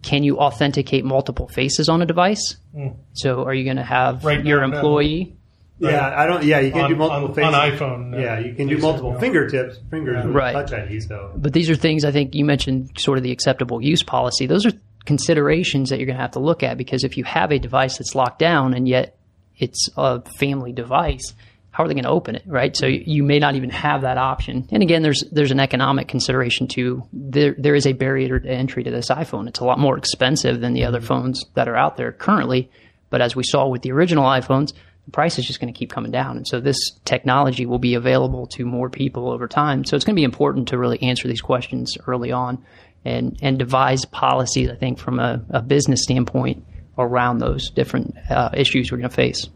can 0.06 0.22
you 0.22 0.38
authenticate 0.38 1.04
multiple 1.04 1.48
faces 1.48 1.88
on 1.88 2.00
a 2.00 2.06
device? 2.06 2.56
Mm. 2.74 2.96
So 3.12 3.44
are 3.44 3.52
you 3.52 3.64
going 3.64 3.76
to 3.76 3.82
have 3.82 4.24
right 4.24 4.42
your 4.44 4.62
employee? 4.62 5.36
Yeah, 5.78 6.14
I 6.16 6.26
don't. 6.26 6.44
Yeah, 6.44 6.60
you 6.60 6.70
can 6.70 6.82
on, 6.82 6.90
do 6.90 6.96
multiple 6.96 7.28
on, 7.28 7.34
faces. 7.34 7.54
on 7.54 7.70
iPhone. 8.12 8.22
Yeah, 8.22 8.38
you 8.38 8.54
can 8.54 8.68
do 8.68 8.78
multiple 8.78 9.12
no. 9.12 9.18
fingertips, 9.18 9.78
fingers, 9.90 10.24
yeah. 10.24 10.30
right. 10.32 10.52
Touch 10.52 10.72
ID. 10.72 11.00
So, 11.00 11.32
but 11.36 11.52
these 11.52 11.68
are 11.68 11.74
things 11.74 12.04
I 12.04 12.12
think 12.12 12.34
you 12.34 12.44
mentioned, 12.44 12.92
sort 12.96 13.18
of 13.18 13.24
the 13.24 13.32
acceptable 13.32 13.82
use 13.82 14.04
policy. 14.04 14.46
Those 14.46 14.64
are 14.64 14.72
considerations 15.04 15.90
that 15.90 15.98
you're 15.98 16.06
going 16.06 16.16
to 16.16 16.22
have 16.22 16.32
to 16.32 16.38
look 16.38 16.62
at 16.62 16.78
because 16.78 17.02
if 17.02 17.16
you 17.16 17.24
have 17.24 17.50
a 17.50 17.58
device 17.58 17.98
that's 17.98 18.14
locked 18.14 18.38
down 18.38 18.74
and 18.74 18.88
yet 18.88 19.18
it's 19.58 19.88
a 19.96 20.22
family 20.38 20.72
device, 20.72 21.34
how 21.76 21.84
are 21.84 21.88
they 21.88 21.94
going 21.94 22.04
to 22.04 22.10
open 22.10 22.36
it, 22.36 22.42
right? 22.46 22.74
So 22.74 22.86
you 22.86 23.22
may 23.22 23.38
not 23.38 23.54
even 23.54 23.68
have 23.68 24.00
that 24.00 24.16
option. 24.16 24.66
And 24.70 24.82
again, 24.82 25.02
there's 25.02 25.22
there's 25.30 25.50
an 25.50 25.60
economic 25.60 26.08
consideration 26.08 26.68
too. 26.68 27.02
There 27.12 27.54
there 27.58 27.74
is 27.74 27.86
a 27.86 27.92
barrier 27.92 28.40
to 28.40 28.48
entry 28.48 28.82
to 28.82 28.90
this 28.90 29.10
iPhone. 29.10 29.46
It's 29.46 29.58
a 29.58 29.64
lot 29.66 29.78
more 29.78 29.98
expensive 29.98 30.62
than 30.62 30.72
the 30.72 30.86
other 30.86 31.02
phones 31.02 31.44
that 31.52 31.68
are 31.68 31.76
out 31.76 31.98
there 31.98 32.12
currently. 32.12 32.70
But 33.10 33.20
as 33.20 33.36
we 33.36 33.42
saw 33.44 33.68
with 33.68 33.82
the 33.82 33.92
original 33.92 34.24
iPhones, 34.24 34.72
the 35.04 35.10
price 35.10 35.38
is 35.38 35.46
just 35.46 35.60
going 35.60 35.70
to 35.70 35.78
keep 35.78 35.90
coming 35.90 36.10
down. 36.10 36.38
And 36.38 36.48
so 36.48 36.60
this 36.60 36.78
technology 37.04 37.66
will 37.66 37.78
be 37.78 37.92
available 37.92 38.46
to 38.54 38.64
more 38.64 38.88
people 38.88 39.30
over 39.30 39.46
time. 39.46 39.84
So 39.84 39.96
it's 39.96 40.04
going 40.06 40.16
to 40.16 40.20
be 40.20 40.24
important 40.24 40.68
to 40.68 40.78
really 40.78 41.02
answer 41.02 41.28
these 41.28 41.42
questions 41.42 41.98
early 42.06 42.32
on 42.32 42.64
and, 43.04 43.38
and 43.42 43.58
devise 43.58 44.06
policies, 44.06 44.70
I 44.70 44.76
think, 44.76 44.98
from 44.98 45.18
a, 45.20 45.44
a 45.50 45.60
business 45.60 46.04
standpoint 46.04 46.64
around 46.96 47.38
those 47.38 47.68
different 47.68 48.14
uh, 48.30 48.48
issues 48.54 48.90
we're 48.90 48.96
going 48.96 49.10
to 49.10 49.14
face. 49.14 49.46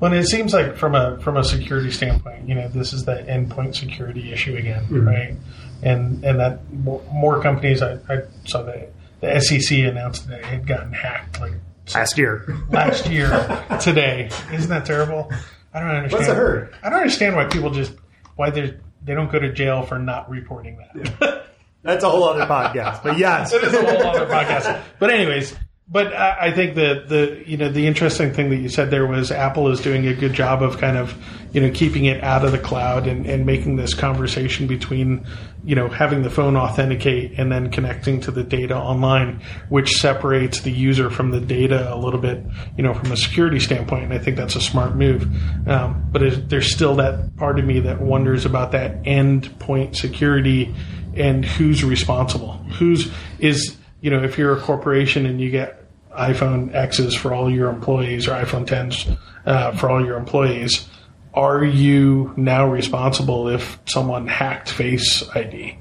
Well, 0.00 0.12
it 0.14 0.26
seems 0.26 0.54
like 0.54 0.76
from 0.76 0.94
a 0.94 1.18
from 1.18 1.36
a 1.36 1.44
security 1.44 1.90
standpoint, 1.90 2.48
you 2.48 2.54
know, 2.54 2.68
this 2.68 2.94
is 2.94 3.04
the 3.04 3.16
endpoint 3.16 3.76
security 3.76 4.32
issue 4.32 4.56
again, 4.56 4.84
mm-hmm. 4.84 5.06
right? 5.06 5.36
And 5.82 6.24
and 6.24 6.40
that 6.40 6.72
more, 6.72 7.42
companies, 7.42 7.82
I, 7.82 7.98
I 8.08 8.22
saw 8.46 8.62
the 8.62 8.88
the 9.20 9.38
SEC 9.40 9.78
announced 9.78 10.26
that 10.28 10.40
it 10.40 10.44
had 10.46 10.66
gotten 10.66 10.92
hacked 10.92 11.38
like 11.40 11.52
last 11.94 12.16
year. 12.16 12.56
Last 12.70 13.08
year 13.10 13.28
today, 13.80 14.30
isn't 14.52 14.70
that 14.70 14.86
terrible? 14.86 15.30
I 15.74 15.80
don't 15.80 15.90
understand. 15.90 16.12
What's 16.12 16.26
the 16.26 16.34
hurt? 16.34 16.74
I 16.82 16.88
don't 16.88 17.00
understand 17.00 17.36
why 17.36 17.44
people 17.44 17.70
just 17.70 17.92
why 18.36 18.48
they 18.48 18.74
they 19.04 19.14
don't 19.14 19.30
go 19.30 19.38
to 19.38 19.52
jail 19.52 19.82
for 19.82 19.98
not 19.98 20.30
reporting 20.30 20.78
that. 20.78 21.20
Yeah. 21.20 21.42
That's 21.82 22.04
a 22.04 22.10
whole 22.10 22.24
other 22.24 22.46
podcast. 22.46 23.02
But 23.02 23.18
yes, 23.18 23.52
it 23.52 23.62
is 23.62 23.72
a 23.72 23.80
whole 23.80 24.06
other 24.06 24.26
podcast. 24.26 24.82
But 24.98 25.10
anyways, 25.10 25.54
but 25.92 26.14
I 26.14 26.52
think 26.52 26.76
that 26.76 27.08
the 27.08 27.42
you 27.44 27.56
know 27.56 27.68
the 27.68 27.88
interesting 27.88 28.32
thing 28.32 28.50
that 28.50 28.58
you 28.58 28.68
said 28.68 28.92
there 28.92 29.08
was 29.08 29.32
Apple 29.32 29.66
is 29.72 29.80
doing 29.80 30.06
a 30.06 30.14
good 30.14 30.32
job 30.32 30.62
of 30.62 30.78
kind 30.78 30.96
of 30.96 31.16
you 31.52 31.60
know 31.60 31.70
keeping 31.72 32.04
it 32.04 32.22
out 32.22 32.44
of 32.44 32.52
the 32.52 32.60
cloud 32.60 33.08
and, 33.08 33.26
and 33.26 33.44
making 33.44 33.74
this 33.74 33.92
conversation 33.92 34.68
between 34.68 35.26
you 35.64 35.74
know 35.74 35.88
having 35.88 36.22
the 36.22 36.30
phone 36.30 36.56
authenticate 36.56 37.36
and 37.40 37.50
then 37.50 37.72
connecting 37.72 38.20
to 38.20 38.30
the 38.30 38.44
data 38.44 38.76
online, 38.76 39.42
which 39.68 39.96
separates 39.96 40.60
the 40.60 40.70
user 40.70 41.10
from 41.10 41.32
the 41.32 41.40
data 41.40 41.92
a 41.92 41.96
little 41.96 42.20
bit 42.20 42.40
you 42.76 42.84
know 42.84 42.94
from 42.94 43.10
a 43.10 43.16
security 43.16 43.58
standpoint. 43.58 44.04
And 44.04 44.12
I 44.12 44.18
think 44.18 44.36
that's 44.36 44.54
a 44.54 44.60
smart 44.60 44.94
move. 44.94 45.26
Um, 45.66 46.08
but 46.12 46.48
there's 46.48 46.72
still 46.72 46.94
that 46.96 47.34
part 47.36 47.58
of 47.58 47.64
me 47.64 47.80
that 47.80 48.00
wonders 48.00 48.46
about 48.46 48.70
that 48.72 49.02
endpoint 49.02 49.96
security 49.96 50.72
and 51.16 51.44
who's 51.44 51.82
responsible. 51.82 52.52
Who's 52.78 53.10
is 53.40 53.76
you 54.00 54.10
know 54.12 54.22
if 54.22 54.38
you're 54.38 54.56
a 54.56 54.60
corporation 54.60 55.26
and 55.26 55.40
you 55.40 55.50
get 55.50 55.79
iPhone 56.20 56.74
X's 56.74 57.14
for 57.14 57.32
all 57.32 57.50
your 57.50 57.68
employees 57.70 58.28
or 58.28 58.32
iPhone 58.32 58.66
10s 58.66 59.18
uh, 59.46 59.72
for 59.72 59.90
all 59.90 60.04
your 60.04 60.16
employees, 60.16 60.88
are 61.34 61.64
you 61.64 62.32
now 62.36 62.66
responsible 62.68 63.48
if 63.48 63.78
someone 63.86 64.26
hacked 64.26 64.70
Face 64.70 65.28
ID? 65.30 65.78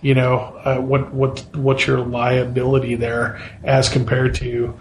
You 0.00 0.14
know, 0.14 0.36
uh, 0.38 0.78
what 0.78 1.12
what 1.12 1.44
what's 1.56 1.86
your 1.86 1.98
liability 1.98 2.94
there 2.94 3.40
as 3.64 3.88
compared 3.88 4.34
to 4.36 4.78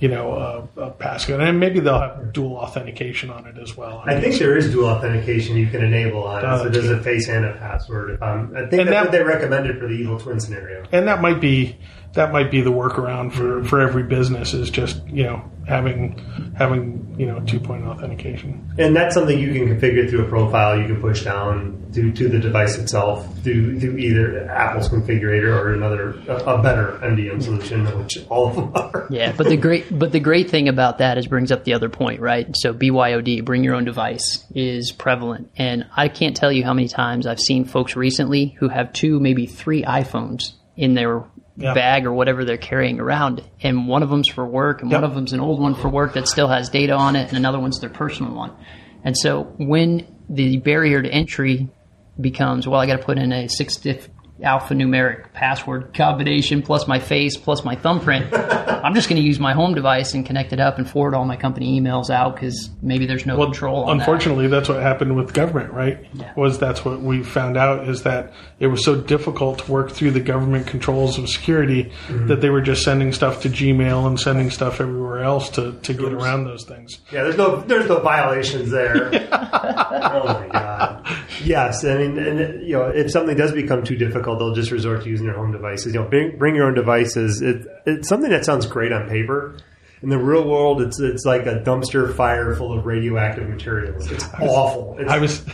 you 0.00 0.08
know, 0.08 0.32
a, 0.76 0.80
a 0.80 0.90
passcode, 0.92 1.46
and 1.46 1.60
maybe 1.60 1.78
they'll 1.78 2.00
have 2.00 2.32
dual 2.32 2.56
authentication 2.56 3.28
on 3.28 3.46
it 3.46 3.58
as 3.58 3.76
well. 3.76 4.02
I, 4.06 4.14
I 4.14 4.20
think 4.20 4.38
there 4.38 4.56
is 4.56 4.72
dual 4.72 4.86
authentication 4.86 5.56
you 5.56 5.66
can 5.68 5.84
enable 5.84 6.24
on 6.24 6.38
it, 6.42 6.58
so 6.58 6.68
there's 6.70 6.90
a 6.90 7.02
face 7.02 7.28
and 7.28 7.44
a 7.44 7.52
password. 7.52 8.20
I'm, 8.22 8.56
I 8.56 8.60
think 8.66 8.70
that's 8.70 8.90
that, 8.90 9.02
what 9.02 9.12
they 9.12 9.22
recommended 9.22 9.78
for 9.78 9.86
the 9.86 9.94
evil 9.94 10.18
twin 10.18 10.40
scenario, 10.40 10.84
and 10.90 11.06
that 11.06 11.20
might 11.20 11.38
be 11.38 11.76
that 12.12 12.32
might 12.32 12.50
be 12.50 12.60
the 12.60 12.72
workaround 12.72 13.32
for, 13.32 13.62
for 13.64 13.80
every 13.80 14.02
business 14.02 14.52
is 14.52 14.70
just 14.70 15.06
you 15.08 15.24
know 15.24 15.42
having 15.66 16.18
having 16.56 17.14
you 17.18 17.26
know 17.26 17.40
two 17.40 17.60
point 17.60 17.84
oh 17.84 17.90
authentication. 17.90 18.74
And 18.78 18.94
that's 18.94 19.14
something 19.14 19.38
you 19.38 19.52
can 19.52 19.68
configure 19.68 20.08
through 20.08 20.24
a 20.24 20.28
profile. 20.28 20.78
You 20.78 20.86
can 20.86 21.00
push 21.00 21.24
down 21.24 21.90
to, 21.92 22.12
to 22.12 22.28
the 22.28 22.38
device 22.38 22.78
itself 22.78 23.26
through, 23.42 23.80
through 23.80 23.96
either 23.96 24.48
Apple's 24.48 24.88
configurator 24.88 25.48
or 25.48 25.74
another 25.74 26.10
a, 26.28 26.54
a, 26.54 26.62
better 26.62 26.98
MDM 27.02 27.42
solution, 27.42 27.84
which 27.98 28.18
all 28.28 28.48
of 28.48 28.54
them 28.54 28.72
are. 28.74 29.06
Yeah, 29.10 29.32
but 29.32 29.48
the 29.48 29.56
great 29.56 29.86
but 29.96 30.12
the 30.12 30.20
great 30.20 30.50
thing 30.50 30.68
about 30.68 30.98
that 30.98 31.18
is 31.18 31.26
brings 31.26 31.52
up 31.52 31.64
the 31.64 31.74
other 31.74 31.88
point, 31.88 32.20
right? 32.20 32.48
So 32.56 32.72
BYOD, 32.72 33.44
bring 33.44 33.64
your 33.64 33.74
own 33.74 33.84
device, 33.84 34.44
is 34.54 34.92
prevalent, 34.92 35.50
and 35.56 35.86
I 35.96 36.08
can't 36.08 36.36
tell 36.36 36.52
you 36.52 36.64
how 36.64 36.74
many 36.74 36.88
times 36.88 37.26
I've 37.26 37.40
seen 37.40 37.64
folks 37.64 37.96
recently 37.96 38.56
who 38.58 38.68
have 38.68 38.92
two, 38.92 39.20
maybe 39.20 39.46
three 39.46 39.82
iPhones 39.82 40.52
in 40.76 40.94
their 40.94 41.24
yeah. 41.56 41.74
bag 41.74 42.06
or 42.06 42.12
whatever 42.12 42.44
they're 42.44 42.56
carrying 42.56 43.00
around. 43.00 43.42
And 43.62 43.88
one 43.88 44.02
of 44.02 44.10
them's 44.10 44.28
for 44.28 44.46
work, 44.46 44.82
and 44.82 44.90
yep. 44.90 45.02
one 45.02 45.10
of 45.10 45.14
them's 45.14 45.32
an 45.32 45.40
old 45.40 45.60
one 45.60 45.74
for 45.74 45.88
work 45.88 46.14
that 46.14 46.28
still 46.28 46.48
has 46.48 46.68
data 46.68 46.92
on 46.94 47.16
it, 47.16 47.28
and 47.28 47.36
another 47.36 47.58
one's 47.58 47.80
their 47.80 47.90
personal 47.90 48.32
one. 48.32 48.52
And 49.04 49.16
so 49.16 49.44
when 49.56 50.06
the 50.28 50.58
barrier 50.58 51.02
to 51.02 51.08
entry 51.08 51.68
becomes, 52.20 52.66
well, 52.66 52.80
I 52.80 52.86
got 52.86 52.98
to 52.98 53.04
put 53.04 53.18
in 53.18 53.32
a 53.32 53.48
six 53.48 53.76
alphanumeric 54.40 55.32
password 55.32 55.94
combination 55.94 56.62
plus 56.62 56.86
my 56.88 56.98
face 56.98 57.36
plus 57.36 57.64
my 57.64 57.74
thumbprint. 57.76 58.32
I'm 58.34 58.94
just 58.94 59.08
going 59.08 59.20
to 59.20 59.26
use 59.26 59.38
my 59.38 59.52
home 59.52 59.74
device 59.74 60.14
and 60.14 60.24
connect 60.24 60.52
it 60.52 60.60
up 60.60 60.78
and 60.78 60.88
forward 60.88 61.14
all 61.14 61.24
my 61.24 61.36
company 61.36 61.80
emails 61.80 62.08
out 62.10 62.34
because 62.34 62.70
maybe 62.80 63.06
there's 63.06 63.26
no 63.26 63.36
well, 63.36 63.48
control. 63.48 63.90
unfortunately, 63.90 64.46
that. 64.46 64.56
that's 64.56 64.68
what 64.68 64.80
happened 64.80 65.16
with 65.16 65.34
government, 65.34 65.72
right? 65.72 66.06
Yeah. 66.14 66.32
Was 66.36 66.58
that's 66.58 66.84
what 66.84 67.00
we 67.00 67.22
found 67.22 67.56
out 67.56 67.88
is 67.88 68.04
that 68.04 68.32
it 68.58 68.68
was 68.68 68.84
so 68.84 69.00
difficult 69.00 69.60
to 69.60 69.70
work 69.70 69.90
through 69.92 70.12
the 70.12 70.20
government 70.20 70.66
controls 70.66 71.18
of 71.18 71.28
security 71.28 71.84
mm-hmm. 71.84 72.28
that 72.28 72.40
they 72.40 72.50
were 72.50 72.62
just 72.62 72.82
sending 72.82 73.12
stuff 73.12 73.42
to 73.42 73.48
Gmail 73.48 74.06
and 74.06 74.18
sending 74.18 74.50
stuff 74.50 74.80
everywhere 74.80 75.22
else 75.22 75.50
to, 75.50 75.72
to 75.80 75.92
get 75.92 76.12
around 76.12 76.44
those 76.44 76.64
things. 76.64 77.00
Yeah, 77.12 77.24
there's 77.24 77.36
no 77.36 77.60
there's 77.60 77.88
no 77.88 78.00
violations 78.00 78.70
there. 78.70 79.10
oh 79.32 80.24
my 80.24 80.48
god. 80.52 81.06
Yes, 81.44 81.84
I 81.84 81.96
mean, 81.96 82.18
and, 82.18 82.66
you 82.66 82.74
know, 82.74 82.88
if 82.88 83.10
something 83.10 83.36
does 83.36 83.52
become 83.52 83.82
too 83.82 83.96
difficult 83.96 84.29
difficult, 84.30 84.54
they'll 84.54 84.62
just 84.62 84.70
resort 84.70 85.02
to 85.02 85.08
using 85.08 85.26
their 85.26 85.36
home 85.36 85.52
devices. 85.52 85.94
You 85.94 86.00
know, 86.00 86.08
bring, 86.08 86.38
bring 86.38 86.54
your 86.54 86.66
own 86.66 86.74
devices. 86.74 87.42
It, 87.42 87.66
it's 87.86 88.08
something 88.08 88.30
that 88.30 88.44
sounds 88.44 88.66
great 88.66 88.92
on 88.92 89.08
paper. 89.08 89.56
In 90.02 90.08
the 90.08 90.18
real 90.18 90.48
world, 90.48 90.80
it's 90.80 90.98
it's 90.98 91.26
like 91.26 91.42
a 91.42 91.56
dumpster 91.56 92.14
fire 92.16 92.54
full 92.54 92.76
of 92.76 92.86
radioactive 92.86 93.46
materials. 93.46 94.10
It's 94.10 94.24
awful. 94.40 94.96
It's, 94.98 95.10
I 95.10 95.18
was 95.18 95.44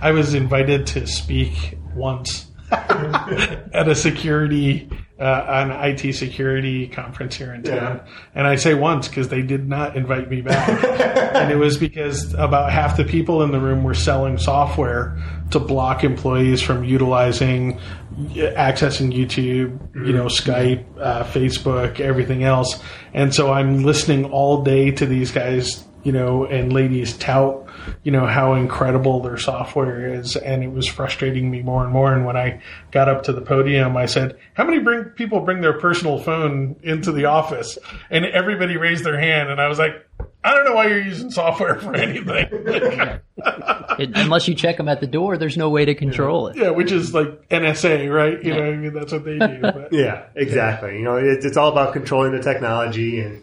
I 0.00 0.12
was 0.12 0.32
invited 0.32 0.86
to 0.88 1.08
speak 1.08 1.76
once 1.96 2.46
at 2.70 3.88
a 3.88 3.96
security 3.96 4.88
uh, 5.18 5.44
an 5.48 5.70
IT 5.70 6.12
security 6.12 6.88
conference 6.88 7.36
here 7.36 7.54
in 7.54 7.62
town, 7.62 8.02
yeah. 8.04 8.12
and 8.34 8.46
I 8.46 8.56
say 8.56 8.74
once 8.74 9.08
because 9.08 9.28
they 9.28 9.40
did 9.40 9.66
not 9.66 9.96
invite 9.96 10.28
me 10.28 10.42
back, 10.42 10.68
and 11.34 11.50
it 11.50 11.56
was 11.56 11.78
because 11.78 12.34
about 12.34 12.70
half 12.70 12.98
the 12.98 13.04
people 13.04 13.42
in 13.42 13.50
the 13.50 13.58
room 13.58 13.82
were 13.82 13.94
selling 13.94 14.36
software 14.36 15.18
to 15.52 15.58
block 15.58 16.04
employees 16.04 16.60
from 16.60 16.84
utilizing 16.84 17.80
accessing 18.16 19.12
YouTube, 19.12 19.94
you 20.06 20.12
know, 20.12 20.26
Skype, 20.26 20.84
uh, 21.00 21.24
Facebook, 21.24 22.00
everything 22.00 22.44
else, 22.44 22.80
and 23.14 23.34
so 23.34 23.52
I'm 23.52 23.84
listening 23.84 24.26
all 24.26 24.62
day 24.62 24.90
to 24.92 25.06
these 25.06 25.30
guys, 25.30 25.84
you 26.02 26.12
know, 26.12 26.44
and 26.44 26.72
ladies 26.72 27.16
tout 27.16 27.66
you 28.02 28.12
know 28.12 28.26
how 28.26 28.54
incredible 28.54 29.20
their 29.20 29.36
software 29.36 30.14
is, 30.14 30.36
and 30.36 30.62
it 30.62 30.72
was 30.72 30.86
frustrating 30.86 31.50
me 31.50 31.62
more 31.62 31.84
and 31.84 31.92
more. 31.92 32.12
And 32.12 32.24
when 32.24 32.36
I 32.36 32.60
got 32.90 33.08
up 33.08 33.24
to 33.24 33.32
the 33.32 33.40
podium, 33.40 33.96
I 33.96 34.06
said, 34.06 34.36
"How 34.54 34.64
many 34.64 34.78
bring 34.78 35.04
people 35.04 35.40
bring 35.40 35.60
their 35.60 35.78
personal 35.78 36.18
phone 36.18 36.76
into 36.82 37.12
the 37.12 37.26
office?" 37.26 37.78
And 38.10 38.24
everybody 38.24 38.76
raised 38.76 39.04
their 39.04 39.18
hand, 39.18 39.50
and 39.50 39.60
I 39.60 39.68
was 39.68 39.78
like, 39.78 40.05
I 40.46 40.54
don't 40.54 40.64
know 40.64 40.74
why 40.74 40.86
you're 40.86 41.02
using 41.02 41.30
software 41.30 41.74
for 41.80 41.94
anything. 41.94 42.48
it, 43.98 44.10
unless 44.14 44.46
you 44.48 44.54
check 44.54 44.76
them 44.76 44.88
at 44.88 45.00
the 45.00 45.06
door, 45.06 45.36
there's 45.38 45.56
no 45.56 45.70
way 45.70 45.84
to 45.84 45.94
control 45.94 46.48
it. 46.48 46.56
Yeah, 46.56 46.70
which 46.70 46.92
is 46.92 47.12
like 47.12 47.48
NSA, 47.48 48.12
right? 48.14 48.42
You 48.44 48.52
yeah. 48.52 48.58
know, 48.60 48.70
I 48.72 48.76
mean, 48.76 48.92
that's 48.94 49.12
what 49.12 49.24
they 49.24 49.38
do. 49.38 49.58
But. 49.60 49.92
Yeah, 49.92 50.26
exactly. 50.34 50.98
You 50.98 51.04
know, 51.04 51.16
it's, 51.16 51.44
it's 51.44 51.56
all 51.56 51.68
about 51.70 51.92
controlling 51.92 52.32
the 52.32 52.42
technology 52.42 53.20
and 53.20 53.42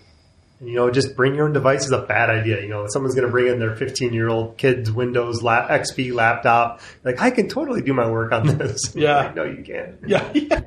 You 0.61 0.75
know, 0.75 0.91
just 0.91 1.15
bring 1.17 1.35
your 1.35 1.45
own 1.45 1.51
device 1.53 1.83
is 1.85 1.91
a 1.91 1.99
bad 2.01 2.29
idea. 2.29 2.61
You 2.61 2.69
know, 2.69 2.85
someone's 2.87 3.15
going 3.15 3.27
to 3.27 3.31
bring 3.31 3.47
in 3.47 3.59
their 3.59 3.75
15 3.75 4.13
year 4.13 4.29
old 4.29 4.57
kid's 4.57 4.89
Windows 4.91 5.43
lap, 5.43 5.69
XP 5.69 6.13
laptop, 6.13 6.79
like 7.03 7.19
I 7.21 7.31
can 7.31 7.49
totally 7.49 7.81
do 7.81 7.93
my 7.93 8.09
work 8.09 8.31
on 8.31 8.47
this. 8.47 8.79
Yeah. 8.95 9.17
Like, 9.17 9.35
no, 9.35 9.43
you 9.43 9.61
can't. 9.63 9.95
Yeah, 10.07 10.31
yeah. 10.33 10.61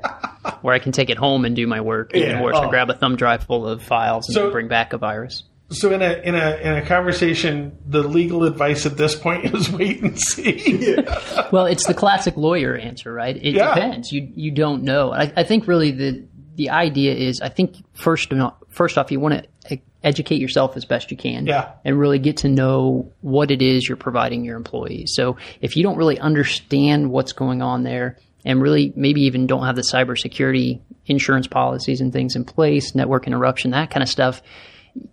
Where 0.61 0.75
I 0.75 0.79
can 0.79 0.91
take 0.91 1.09
it 1.09 1.17
home 1.17 1.45
and 1.45 1.55
do 1.55 1.65
my 1.65 1.81
work. 1.81 2.13
Even 2.15 2.29
Yeah. 2.29 2.41
worse, 2.43 2.55
Oh. 2.57 2.67
I 2.67 2.69
grab 2.69 2.89
a 2.91 2.93
thumb 2.93 3.15
drive 3.15 3.43
full 3.45 3.67
of 3.67 3.81
files 3.81 4.27
and 4.27 4.35
So- 4.35 4.51
bring 4.51 4.67
back 4.67 4.93
a 4.93 4.99
virus. 4.99 5.41
So 5.69 5.91
in 5.91 6.01
a 6.01 6.13
in 6.23 6.33
a 6.35 6.55
in 6.61 6.73
a 6.75 6.85
conversation, 6.85 7.77
the 7.85 8.01
legal 8.03 8.43
advice 8.45 8.85
at 8.85 8.95
this 8.95 9.15
point 9.15 9.45
is 9.53 9.69
wait 9.69 10.01
and 10.01 10.17
see. 10.19 10.95
Well, 11.51 11.65
it's 11.65 11.85
the 11.87 11.93
classic 11.93 12.35
lawyer 12.37 12.75
answer, 12.75 13.11
right? 13.13 13.35
It 13.35 13.53
Yeah. 13.55 13.73
depends. 13.75 14.11
You 14.11 14.31
you 14.35 14.51
don't 14.51 14.83
know. 14.83 15.11
I, 15.13 15.31
I 15.35 15.43
think 15.43 15.67
really 15.67 15.91
the 15.91 16.25
the 16.55 16.69
idea 16.69 17.13
is 17.13 17.41
I 17.41 17.49
think 17.49 17.75
first 17.95 18.31
first 18.69 18.97
off 18.97 19.11
you 19.11 19.19
want 19.19 19.45
to 19.67 19.79
educate 20.03 20.39
yourself 20.39 20.77
as 20.77 20.85
best 20.85 21.11
you 21.11 21.17
can, 21.17 21.45
Yeah. 21.47 21.71
and 21.83 21.99
really 21.99 22.19
get 22.19 22.37
to 22.37 22.47
know 22.49 23.11
what 23.21 23.51
it 23.51 23.61
is 23.61 23.87
you're 23.89 23.97
providing 23.97 24.45
your 24.45 24.55
employees. 24.55 25.11
So 25.15 25.35
if 25.59 25.75
you 25.75 25.83
don't 25.83 25.97
really 25.97 26.17
understand 26.19 27.09
what's 27.11 27.33
going 27.33 27.61
on 27.61 27.83
there, 27.83 28.17
and 28.45 28.61
really 28.61 28.93
maybe 28.95 29.21
even 29.23 29.47
don't 29.47 29.65
have 29.65 29.75
the 29.75 29.81
cybersecurity 29.81 30.79
insurance 31.07 31.47
policies 31.47 31.99
and 31.99 32.13
things 32.13 32.35
in 32.37 32.45
place, 32.45 32.95
network 32.95 33.27
interruption, 33.27 33.71
that 33.71 33.89
kind 33.89 34.03
of 34.03 34.07
stuff. 34.07 34.41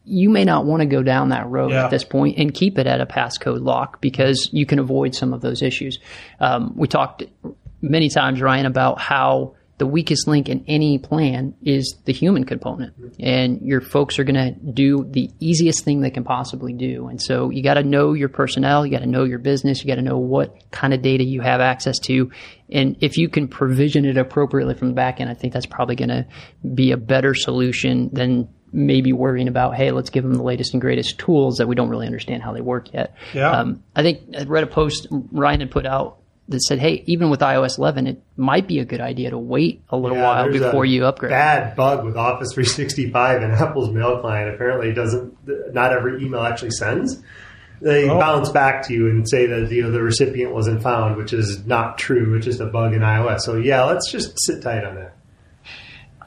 You 0.05 0.31
may 0.31 0.45
not 0.45 0.64
want 0.67 0.81
to 0.81 0.87
go 0.87 1.03
down 1.03 1.31
that 1.31 1.49
road 1.49 1.71
Yeah. 1.71 1.85
at 1.85 1.91
this 1.91 2.05
point 2.05 2.38
and 2.38 2.53
keep 2.53 2.79
it 2.79 2.87
at 2.87 3.00
a 3.00 3.07
passcode 3.07 3.62
lock 3.64 4.00
because 4.00 4.49
you 4.53 4.67
can 4.67 4.79
avoid 4.79 5.14
some 5.14 5.33
of 5.33 5.41
those 5.41 5.62
issues. 5.62 5.99
Um, 6.41 6.75
we 6.76 6.88
talked 6.88 7.25
many 7.81 8.09
times, 8.09 8.41
Ryan, 8.41 8.67
about 8.67 9.00
how 9.00 9.55
the 9.76 9.87
weakest 9.88 10.29
link 10.29 10.49
in 10.49 10.64
any 10.69 10.99
plan 10.99 11.53
is 11.61 11.97
the 12.05 12.12
human 12.12 12.45
component. 12.45 12.95
And 13.19 13.61
your 13.61 13.81
folks 13.81 14.21
are 14.21 14.25
going 14.25 14.37
to 14.37 14.53
do 14.53 15.05
the 15.11 15.33
easiest 15.41 15.85
thing 15.85 16.00
they 16.00 16.11
can 16.12 16.23
possibly 16.23 16.73
do. 16.73 17.09
And 17.09 17.21
so 17.21 17.50
you 17.50 17.61
got 17.61 17.75
to 17.75 17.83
know 17.83 18.12
your 18.12 18.29
personnel, 18.29 18.87
you 18.87 18.93
got 18.93 19.00
to 19.00 19.09
know 19.09 19.25
your 19.25 19.41
business, 19.41 19.83
you 19.83 19.88
got 19.88 19.97
to 19.97 20.03
know 20.03 20.17
what 20.17 20.71
kind 20.71 20.95
of 20.95 21.03
data 21.03 21.25
you 21.25 21.41
have 21.41 21.61
access 21.61 21.99
to. 22.05 22.31
And 22.71 22.97
if 23.00 23.19
you 23.19 23.29
can 23.29 23.49
provision 23.49 24.05
it 24.05 24.17
appropriately 24.17 24.75
from 24.75 24.88
the 24.88 24.95
back 24.95 25.21
end, 25.21 25.29
I 25.29 25.35
think 25.35 25.53
that's 25.53 25.67
probably 25.67 25.97
going 25.97 26.09
to 26.11 26.26
be 26.73 26.93
a 26.93 26.97
better 26.97 27.35
solution 27.35 28.11
than 28.12 28.49
maybe 28.75 29.12
worrying 29.12 29.47
about, 29.49 29.76
hey, 29.76 29.93
let's 29.93 30.11
give 30.11 30.25
them 30.25 30.35
the 30.35 30.43
latest 30.43 30.75
and 30.75 30.81
greatest 30.81 31.19
tools 31.19 31.59
that 31.59 31.69
we 31.69 31.75
don't 31.76 31.88
really 31.88 32.07
understand 32.07 32.43
how 32.43 32.52
they 32.52 32.61
work 32.61 32.93
yet. 32.93 33.14
Yeah. 33.33 33.50
Um, 33.50 33.83
I 33.95 34.02
think 34.02 34.35
I 34.37 34.43
read 34.43 34.64
a 34.64 34.66
post 34.66 35.07
Ryan 35.11 35.61
had 35.61 35.71
put 35.71 35.87
out 35.87 36.19
that 36.49 36.61
said, 36.61 36.78
hey, 36.78 37.02
even 37.07 37.31
with 37.31 37.40
iOS 37.40 37.78
11, 37.78 38.07
it 38.07 38.23
might 38.37 38.66
be 38.66 38.81
a 38.81 38.85
good 38.85 39.00
idea 39.00 39.31
to 39.31 39.38
wait 39.38 39.83
a 39.88 39.97
little 39.97 40.16
Yeah, 40.19 40.25
while 40.25 40.52
before 40.52 40.85
you 40.85 41.07
upgrade. 41.07 41.31
Bad 41.31 41.75
bug 41.76 42.04
with 42.04 42.16
Office 42.16 42.52
365 42.52 43.43
and 43.43 43.52
Apple's 43.54 43.90
mail 43.90 44.21
client. 44.21 44.54
Apparently, 44.54 44.93
doesn't. 44.93 45.73
Not 45.73 45.93
every 45.93 46.23
email 46.23 46.40
actually 46.43 46.73
sends. 46.73 47.23
They 47.81 48.09
Oh. 48.11 48.19
bounce 48.19 48.50
back 48.50 48.87
to 48.88 48.93
you 48.95 49.09
and 49.09 49.28
say 49.28 49.47
that 49.47 49.71
you 49.71 49.83
know, 49.85 49.90
the 49.90 50.02
recipient 50.02 50.52
wasn't 50.52 50.83
found, 50.83 51.16
which 51.16 51.33
is 51.33 51.64
not 51.66 51.97
true. 51.97 52.35
It's 52.35 52.45
just 52.45 52.61
a 52.61 52.66
bug 52.66 52.93
in 52.93 53.00
iOS. 53.00 53.40
So 53.40 53.57
yeah, 53.57 53.85
let's 53.85 54.11
just 54.11 54.35
sit 54.45 54.62
tight 54.62 54.85
on 54.85 54.97
that. 54.97 55.13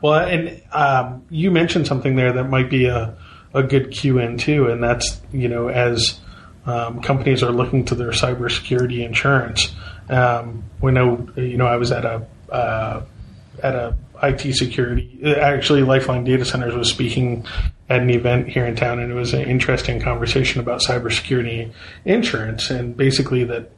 Well, 0.01 0.19
and 0.19 0.61
um, 0.71 1.25
you 1.29 1.51
mentioned 1.51 1.87
something 1.87 2.15
there 2.15 2.33
that 2.33 2.45
might 2.45 2.69
be 2.69 2.85
a, 2.85 3.17
a 3.53 3.63
good 3.63 3.91
cue 3.91 4.19
in 4.19 4.37
too, 4.37 4.67
and 4.67 4.83
that's 4.83 5.21
you 5.31 5.47
know 5.47 5.69
as 5.69 6.19
um, 6.65 7.01
companies 7.01 7.43
are 7.43 7.51
looking 7.51 7.85
to 7.85 7.95
their 7.95 8.11
cybersecurity 8.11 9.03
insurance. 9.05 9.73
Um, 10.09 10.63
we 10.81 10.91
know 10.91 11.27
you 11.35 11.57
know 11.57 11.67
I 11.67 11.77
was 11.77 11.91
at 11.91 12.05
a 12.05 12.25
uh, 12.51 13.01
at 13.63 13.75
a 13.75 13.97
IT 14.23 14.55
security 14.55 15.19
actually 15.37 15.83
Lifeline 15.83 16.23
Data 16.23 16.43
Centers 16.43 16.73
was 16.73 16.89
speaking 16.89 17.45
at 17.89 18.01
an 18.01 18.09
event 18.09 18.49
here 18.49 18.65
in 18.65 18.75
town, 18.75 18.99
and 18.99 19.11
it 19.11 19.15
was 19.15 19.33
an 19.33 19.43
interesting 19.43 19.99
conversation 19.99 20.59
about 20.59 20.81
cybersecurity 20.81 21.71
insurance, 22.05 22.69
and 22.69 22.97
basically 22.97 23.43
that 23.45 23.71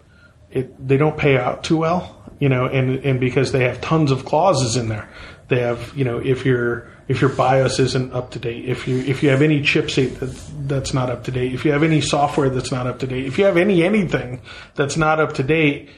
it, 0.52 0.88
they 0.88 0.98
don't 0.98 1.18
pay 1.18 1.38
out 1.38 1.64
too 1.64 1.78
well, 1.78 2.24
you 2.40 2.50
know, 2.50 2.66
and 2.66 3.04
and 3.06 3.20
because 3.20 3.52
they 3.52 3.64
have 3.64 3.82
tons 3.82 4.12
of 4.12 4.26
clauses 4.26 4.76
in 4.76 4.90
there. 4.90 5.10
They 5.48 5.62
have, 5.62 5.96
you 5.96 6.06
know, 6.06 6.20
if 6.20 6.46
your 6.46 6.88
if 7.08 7.22
your 7.22 7.32
BIOS 7.32 7.80
isn't 7.80 8.14
up 8.14 8.32
to 8.32 8.40
date, 8.40 8.66
if 8.66 8.88
you 8.88 9.00
if 9.00 9.24
you 9.24 9.30
have 9.30 9.42
any 9.42 9.62
chipset 9.62 10.20
that 10.20 10.68
that's 10.68 10.94
not 10.94 11.10
up 11.10 11.24
to 11.26 11.32
date, 11.32 11.54
if 11.54 11.66
you 11.66 11.72
have 11.72 11.84
any 11.84 12.02
software 12.02 12.50
that's 12.50 12.72
not 12.72 12.88
up 12.88 13.00
to 13.00 13.08
date, 13.08 13.26
if 13.26 13.38
you 13.38 13.46
have 13.46 13.58
any 13.58 13.84
anything 13.84 14.42
that's 14.76 14.96
not 14.96 15.20
up 15.20 15.34
to 15.34 15.44
date, 15.44 15.90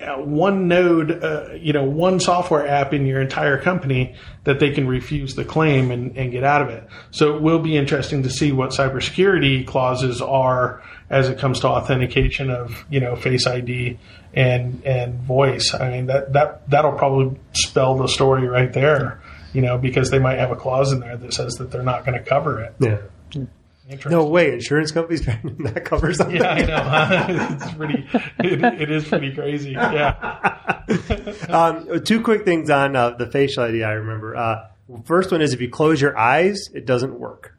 uh, 0.00 0.16
one 0.16 0.68
node, 0.68 1.22
uh, 1.24 1.48
you 1.54 1.72
know, 1.72 1.84
one 1.84 2.20
software 2.20 2.66
app 2.66 2.92
in 2.92 3.06
your 3.06 3.20
entire 3.20 3.56
company 3.56 4.14
that 4.44 4.60
they 4.60 4.70
can 4.70 4.86
refuse 4.86 5.34
the 5.36 5.44
claim 5.44 5.90
and, 5.90 6.16
and 6.18 6.32
get 6.32 6.44
out 6.44 6.60
of 6.60 6.68
it. 6.68 6.86
So 7.12 7.34
it 7.36 7.42
will 7.42 7.60
be 7.60 7.76
interesting 7.76 8.22
to 8.24 8.30
see 8.30 8.52
what 8.52 8.70
cybersecurity 8.70 9.66
clauses 9.66 10.20
are 10.20 10.82
as 11.08 11.28
it 11.28 11.38
comes 11.38 11.60
to 11.60 11.68
authentication 11.68 12.50
of, 12.50 12.84
you 12.90 13.00
know, 13.00 13.16
Face 13.16 13.46
ID 13.46 13.98
and 14.34 14.84
and 14.84 15.20
voice. 15.20 15.74
I 15.74 15.90
mean 15.90 16.06
that 16.06 16.32
that 16.34 16.68
that'll 16.70 16.92
probably 16.92 17.38
spell 17.52 17.96
the 17.96 18.08
story 18.08 18.46
right 18.46 18.72
there, 18.72 19.20
you 19.52 19.62
know, 19.62 19.78
because 19.78 20.10
they 20.10 20.18
might 20.18 20.38
have 20.38 20.50
a 20.50 20.56
clause 20.56 20.92
in 20.92 21.00
there 21.00 21.16
that 21.16 21.32
says 21.32 21.54
that 21.54 21.70
they're 21.70 21.82
not 21.82 22.04
going 22.04 22.18
to 22.18 22.24
cover 22.24 22.60
it. 22.60 22.74
Yeah. 22.80 22.98
No 24.10 24.24
way, 24.24 24.52
insurance 24.52 24.90
companies 24.90 25.24
that 25.26 25.84
covers 25.84 26.16
something. 26.18 26.36
Yeah, 26.36 26.50
I 26.50 26.62
know. 26.62 27.46
it's 27.54 27.74
pretty. 27.74 28.08
It, 28.40 28.82
it 28.82 28.90
is 28.90 29.06
pretty 29.06 29.32
crazy. 29.34 29.72
Yeah. 29.72 30.72
Um, 31.48 32.04
two 32.04 32.22
quick 32.22 32.44
things 32.44 32.70
on 32.70 32.94
uh, 32.94 33.10
the 33.10 33.26
facial 33.26 33.64
ID. 33.64 33.82
I 33.82 33.92
remember. 33.94 34.36
Uh, 34.36 34.68
first 35.04 35.32
one 35.32 35.42
is 35.42 35.52
if 35.52 35.60
you 35.60 35.68
close 35.68 36.00
your 36.00 36.16
eyes, 36.16 36.68
it 36.74 36.86
doesn't 36.86 37.18
work. 37.18 37.55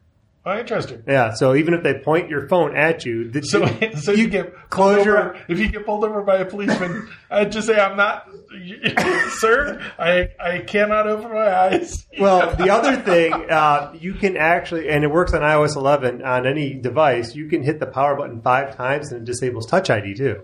Oh, 0.48 0.58
interesting. 0.58 1.02
Yeah, 1.06 1.34
so 1.34 1.54
even 1.54 1.74
if 1.74 1.82
they 1.82 1.98
point 1.98 2.30
your 2.30 2.48
phone 2.48 2.74
at 2.74 3.04
you, 3.04 3.30
So, 3.42 3.66
so 4.00 4.12
you, 4.12 4.30
get 4.30 4.54
pulled 4.54 4.70
close 4.70 5.04
your 5.04 5.18
over. 5.18 5.38
If 5.46 5.58
you 5.58 5.68
get 5.68 5.84
pulled 5.84 6.04
over 6.04 6.22
by 6.22 6.38
a 6.38 6.46
policeman, 6.46 7.06
I'd 7.30 7.52
just 7.52 7.66
say, 7.66 7.78
"I'm 7.78 7.98
not, 7.98 8.30
sir. 9.40 9.78
I 9.98 10.30
I 10.40 10.60
cannot 10.60 11.06
open 11.06 11.34
my 11.34 11.54
eyes." 11.54 12.06
Well, 12.18 12.56
the 12.56 12.70
other 12.70 12.96
thing, 12.96 13.34
uh, 13.34 13.94
you 14.00 14.14
can 14.14 14.38
actually, 14.38 14.88
and 14.88 15.04
it 15.04 15.08
works 15.08 15.34
on 15.34 15.42
iOS 15.42 15.76
11 15.76 16.22
on 16.22 16.46
any 16.46 16.72
device. 16.72 17.34
You 17.34 17.46
can 17.48 17.62
hit 17.62 17.78
the 17.78 17.86
power 17.86 18.16
button 18.16 18.40
five 18.40 18.74
times, 18.74 19.12
and 19.12 19.20
it 19.20 19.24
disables 19.26 19.66
Touch 19.66 19.90
ID 19.90 20.14
too. 20.14 20.40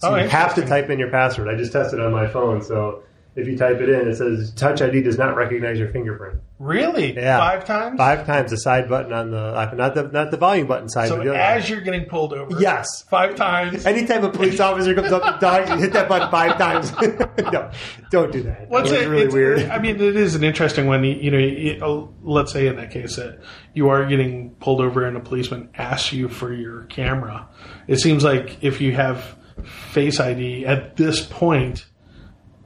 So 0.00 0.12
Oh, 0.12 0.16
you 0.16 0.28
have 0.28 0.54
to 0.56 0.66
type 0.66 0.90
in 0.90 0.98
your 0.98 1.10
password. 1.10 1.48
I 1.48 1.56
just 1.56 1.72
tested 1.72 1.98
on 1.98 2.12
my 2.12 2.26
phone, 2.26 2.60
so 2.60 3.04
if 3.40 3.46
you 3.48 3.56
type 3.56 3.80
it 3.80 3.88
in, 3.88 4.08
it 4.08 4.16
says 4.16 4.52
Touch 4.52 4.80
ID 4.82 5.02
does 5.02 5.18
not 5.18 5.34
recognize 5.36 5.78
your 5.78 5.88
fingerprint. 5.90 6.40
Really? 6.58 7.14
Yeah, 7.14 7.38
Five 7.38 7.64
times. 7.64 7.96
Five 7.96 8.26
times 8.26 8.50
the 8.50 8.58
side 8.58 8.88
button 8.88 9.12
on 9.12 9.30
the 9.30 9.72
not 9.74 9.94
the 9.94 10.02
not 10.04 10.30
the 10.30 10.36
volume 10.36 10.66
button 10.66 10.88
side. 10.88 11.08
So 11.08 11.16
but 11.16 11.24
the 11.24 11.34
as 11.34 11.70
you're 11.70 11.80
getting 11.80 12.04
pulled 12.04 12.32
over, 12.34 12.60
Yes. 12.60 13.02
five 13.08 13.34
times. 13.34 13.86
Anytime 13.86 14.24
a 14.24 14.30
police 14.30 14.60
officer 14.60 14.94
comes 14.94 15.10
up 15.10 15.42
and 15.42 15.68
you 15.70 15.76
hit 15.78 15.92
that 15.94 16.08
button 16.08 16.30
five 16.30 16.58
times. 16.58 16.92
no, 17.52 17.70
don't 18.10 18.30
do 18.30 18.42
that. 18.42 18.68
What's 18.68 18.90
It's 18.90 19.02
it? 19.02 19.08
really 19.08 19.28
weird. 19.28 19.70
I 19.70 19.78
mean, 19.78 19.96
it 20.00 20.16
is 20.16 20.34
an 20.34 20.44
interesting 20.44 20.86
one. 20.86 21.02
You, 21.02 21.30
know, 21.30 21.38
you, 21.38 21.78
uh, 21.82 22.06
let's 22.22 22.52
say 22.52 22.66
in 22.66 22.76
that 22.76 22.90
case 22.90 23.16
that 23.16 23.38
you 23.72 23.88
are 23.88 24.04
getting 24.06 24.50
pulled 24.56 24.80
over 24.82 25.06
and 25.06 25.16
a 25.16 25.20
policeman 25.20 25.70
asks 25.74 26.12
you 26.12 26.28
for 26.28 26.52
your 26.52 26.84
camera. 26.84 27.48
It 27.88 28.00
seems 28.00 28.22
like 28.22 28.62
if 28.62 28.80
you 28.82 28.92
have 28.92 29.36
Face 29.64 30.18
ID 30.20 30.64
at 30.66 30.96
this 30.96 31.24
point, 31.24 31.86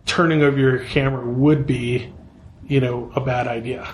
turning 0.06 0.42
over 0.42 0.58
your 0.58 0.78
camera 0.78 1.26
would 1.26 1.66
be, 1.66 2.12
you 2.66 2.80
know, 2.80 3.10
a 3.14 3.20
bad 3.20 3.46
idea. 3.46 3.88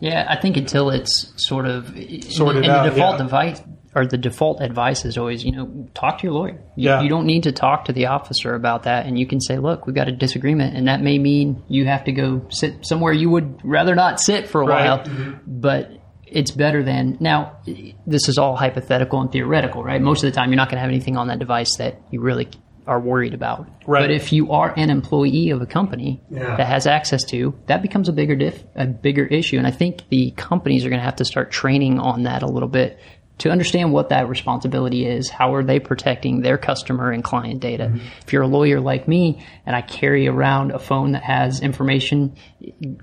Yeah, 0.00 0.26
I 0.28 0.40
think 0.40 0.56
until 0.56 0.90
it's 0.90 1.32
sort 1.36 1.66
of 1.66 1.86
Sorted 2.28 2.64
and 2.64 2.66
out, 2.72 2.84
the 2.84 2.90
default 2.90 3.18
yeah. 3.18 3.24
device 3.24 3.62
or 3.94 4.06
the 4.06 4.16
default 4.16 4.60
advice 4.62 5.04
is 5.04 5.16
always, 5.18 5.44
you 5.44 5.52
know, 5.52 5.88
talk 5.94 6.18
to 6.18 6.24
your 6.24 6.32
lawyer. 6.32 6.60
You, 6.76 6.88
Yeah. 6.88 7.02
you 7.02 7.08
don't 7.10 7.26
need 7.26 7.42
to 7.44 7.52
talk 7.52 7.84
to 7.84 7.92
the 7.92 8.06
officer 8.06 8.54
about 8.54 8.84
that, 8.84 9.06
and 9.06 9.18
you 9.18 9.26
can 9.26 9.40
say, 9.40 9.58
"Look, 9.58 9.86
we've 9.86 9.94
got 9.94 10.08
a 10.08 10.12
disagreement," 10.12 10.74
and 10.76 10.88
that 10.88 11.02
may 11.02 11.18
mean 11.18 11.62
you 11.68 11.84
have 11.86 12.04
to 12.04 12.12
go 12.12 12.40
sit 12.48 12.84
somewhere 12.86 13.12
you 13.12 13.28
would 13.30 13.60
rather 13.62 13.94
not 13.94 14.18
sit 14.18 14.48
for 14.48 14.62
a 14.62 14.66
Right. 14.66 14.84
while, 14.86 14.98
mm-hmm. 15.00 15.32
but. 15.46 15.90
It's 16.34 16.50
better 16.50 16.82
than 16.82 17.18
now. 17.20 17.58
This 18.06 18.26
is 18.30 18.38
all 18.38 18.56
hypothetical 18.56 19.20
and 19.20 19.30
theoretical, 19.30 19.84
right? 19.84 20.00
Most 20.00 20.24
of 20.24 20.32
the 20.32 20.34
time, 20.34 20.48
you're 20.48 20.56
not 20.56 20.68
going 20.70 20.76
to 20.76 20.80
have 20.80 20.88
anything 20.88 21.18
on 21.18 21.26
that 21.28 21.38
device 21.38 21.76
that 21.76 22.00
you 22.10 22.22
really 22.22 22.48
are 22.86 23.00
worried 23.00 23.34
about. 23.34 23.68
Right. 23.86 24.02
But 24.02 24.10
if 24.10 24.32
you 24.32 24.52
are 24.52 24.72
an 24.76 24.90
employee 24.90 25.50
of 25.50 25.62
a 25.62 25.66
company 25.66 26.20
Yeah. 26.30 26.56
that 26.56 26.66
has 26.66 26.86
access 26.86 27.22
to, 27.24 27.54
that 27.66 27.82
becomes 27.82 28.08
a 28.08 28.12
bigger 28.12 28.34
diff, 28.36 28.62
a 28.74 28.86
bigger 28.86 29.24
issue. 29.24 29.58
And 29.58 29.66
I 29.66 29.70
think 29.70 30.08
the 30.08 30.32
companies 30.32 30.84
are 30.84 30.88
going 30.88 31.00
to 31.00 31.04
have 31.04 31.16
to 31.16 31.24
start 31.24 31.50
training 31.50 31.98
on 31.98 32.24
that 32.24 32.42
a 32.42 32.46
little 32.46 32.68
bit 32.68 32.98
to 33.38 33.50
understand 33.50 33.92
what 33.92 34.10
that 34.10 34.28
responsibility 34.28 35.06
is. 35.06 35.28
How 35.30 35.54
are 35.54 35.64
they 35.64 35.80
protecting 35.80 36.42
their 36.42 36.58
customer 36.58 37.10
and 37.10 37.24
client 37.24 37.60
data? 37.60 37.84
Mm-hmm. 37.84 38.06
If 38.26 38.32
you're 38.32 38.42
a 38.42 38.46
lawyer 38.48 38.80
like 38.80 39.08
me 39.08 39.44
and 39.66 39.74
I 39.74 39.80
carry 39.82 40.28
around 40.28 40.70
a 40.72 40.78
phone 40.78 41.12
that 41.12 41.22
has 41.22 41.60
information, 41.60 42.36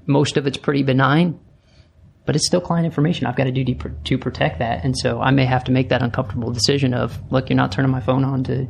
most 0.06 0.38
of 0.38 0.46
it's 0.48 0.58
pretty 0.58 0.84
benign. 0.84 1.39
But 2.26 2.36
it's 2.36 2.46
still 2.46 2.62
client 2.62 2.86
information. 2.86 3.26
I've 3.26 3.36
got 3.36 3.48
a 3.48 3.52
duty 3.52 3.74
pr- 3.74 3.88
to 4.04 4.18
protect 4.20 4.60
that, 4.60 4.84
and 4.86 4.96
so 4.96 5.20
I 5.20 5.32
may 5.32 5.46
have 5.46 5.63
to 5.63 5.72
make 5.72 5.89
that 5.89 6.04
uncomfortable 6.04 6.52
decision 6.52 6.94
of, 6.94 7.20
look, 7.32 7.50
you're 7.50 7.58
not 7.58 7.72
turning 7.72 7.89
my 7.89 8.02
phone 8.02 8.24
on 8.24 8.44
to 8.44 8.68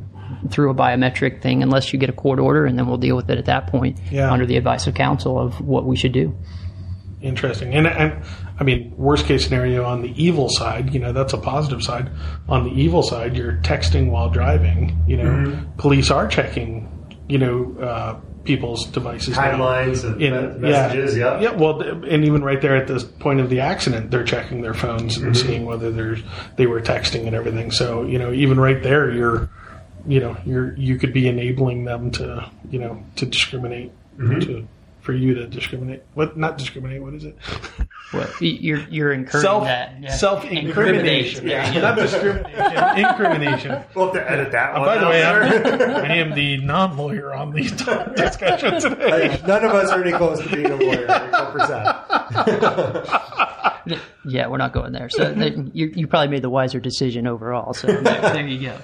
through 0.49 0.69
a 0.71 0.75
biometric 0.75 1.41
thing 1.41 1.63
unless 1.63 1.91
you 1.93 1.99
get 1.99 2.09
a 2.09 2.13
court 2.13 2.39
order, 2.39 2.65
and 2.65 2.77
then 2.77 2.87
we'll 2.87 2.97
deal 2.97 3.15
with 3.15 3.29
it 3.29 3.37
at 3.37 3.45
that 3.45 3.67
point 3.67 3.99
Yeah. 4.11 4.31
under 4.31 4.45
the 4.45 4.57
advice 4.57 4.87
of 4.87 4.93
counsel 4.95 5.39
of 5.39 5.59
what 5.61 5.85
we 5.85 5.95
should 5.95 6.11
do. 6.13 6.35
interesting. 7.21 7.73
And 7.73 7.85
I, 7.87 8.21
I 8.59 8.63
mean, 8.63 8.93
worst 8.95 9.25
case 9.25 9.43
scenario 9.43 9.83
on 9.83 10.01
the 10.01 10.13
evil 10.21 10.47
side, 10.49 10.93
you 10.93 10.99
know, 11.01 11.11
that's 11.11 11.33
a 11.33 11.37
positive 11.37 11.83
side. 11.83 12.09
On 12.47 12.63
the 12.63 12.71
evil 12.71 13.03
side, 13.03 13.35
you're 13.35 13.57
texting 13.57 14.09
while 14.09 14.29
driving. 14.29 15.03
You 15.05 15.17
know, 15.17 15.59
police 15.77 16.11
are 16.11 16.27
checking, 16.29 16.87
you 17.27 17.37
know, 17.37 17.75
uh, 17.81 18.13
people's 18.45 18.85
devices. 18.85 19.35
now. 19.35 19.51
Timelines 19.51 20.05
of 20.05 20.21
In- 20.21 20.61
me- 20.61 20.69
messages, 20.69 21.17
yeah. 21.17 21.41
yeah. 21.41 21.51
Well, 21.51 21.81
and 21.81 22.23
even 22.23 22.41
right 22.41 22.61
there 22.61 22.77
at 22.77 22.87
the 22.87 22.99
point 23.19 23.41
of 23.41 23.49
the 23.49 23.59
accident, 23.59 24.11
they're 24.11 24.23
checking 24.23 24.61
their 24.61 24.73
phones 24.73 25.17
and 25.17 25.35
Mm-hmm. 25.35 25.47
seeing 25.47 25.65
whether 25.65 25.91
there's 25.91 26.23
they 26.55 26.67
were 26.67 26.79
texting 26.79 27.27
and 27.27 27.35
everything. 27.35 27.69
So 27.71 28.05
you 28.05 28.17
know, 28.17 28.31
even 28.31 28.61
right 28.61 28.81
there, 28.81 29.11
you're, 29.11 29.49
you 30.07 30.19
know, 30.19 30.35
you're 30.45 30.75
you 30.75 30.97
could 30.97 31.13
be 31.13 31.27
enabling 31.27 31.85
them 31.85 32.11
to, 32.11 32.49
you 32.69 32.79
know, 32.79 33.03
to 33.17 33.25
discriminate 33.25 33.91
Mm-hmm. 34.19 34.39
to 34.41 34.67
for 34.99 35.13
you 35.13 35.33
to 35.33 35.47
discriminate. 35.47 36.03
What 36.13 36.35
not 36.35 36.57
discriminate? 36.57 37.01
What 37.01 37.13
is 37.13 37.23
it? 37.23 37.37
Well, 38.13 38.27
you're 38.41 38.79
you're 38.89 39.13
encouraging 39.13 39.47
Self 39.49 39.63
that 39.63 39.95
yeah. 40.01 40.11
self 40.11 40.43
incrimination. 40.43 41.47
Yeah. 41.47 41.71
not 41.79 41.95
discrimination. 41.95 42.97
incrimination. 43.05 43.81
We'll 43.95 44.07
have 44.11 44.15
to 44.15 44.29
edit 44.29 44.51
that 44.51 44.73
one. 44.73 44.81
Uh, 44.81 44.85
By 44.85 44.97
the 44.97 45.05
way. 45.05 45.23
I'm, 45.23 45.81
I 46.11 46.15
am 46.17 46.35
the 46.35 46.57
non-lawyer 46.57 47.33
on 47.33 47.53
the 47.53 47.61
discussion 48.17 48.81
today. 48.81 49.39
None 49.47 49.63
of 49.63 49.71
us 49.71 49.89
are 49.89 50.01
any 50.03 50.11
close 50.11 50.41
to 50.41 50.49
being 50.49 50.65
a 50.65 50.75
lawyer. 50.75 51.07
100%. 51.07 53.99
Yeah, 54.25 54.47
we're 54.47 54.57
not 54.57 54.73
going 54.73 54.91
there. 54.91 55.07
So 55.09 55.31
you, 55.73 55.93
you 55.95 56.07
probably 56.07 56.27
made 56.27 56.41
the 56.41 56.49
wiser 56.49 56.81
decision 56.81 57.25
overall. 57.25 57.73
So 57.73 57.87
there, 57.87 58.01
there 58.03 58.45
you 58.47 58.67
go. 58.69 58.77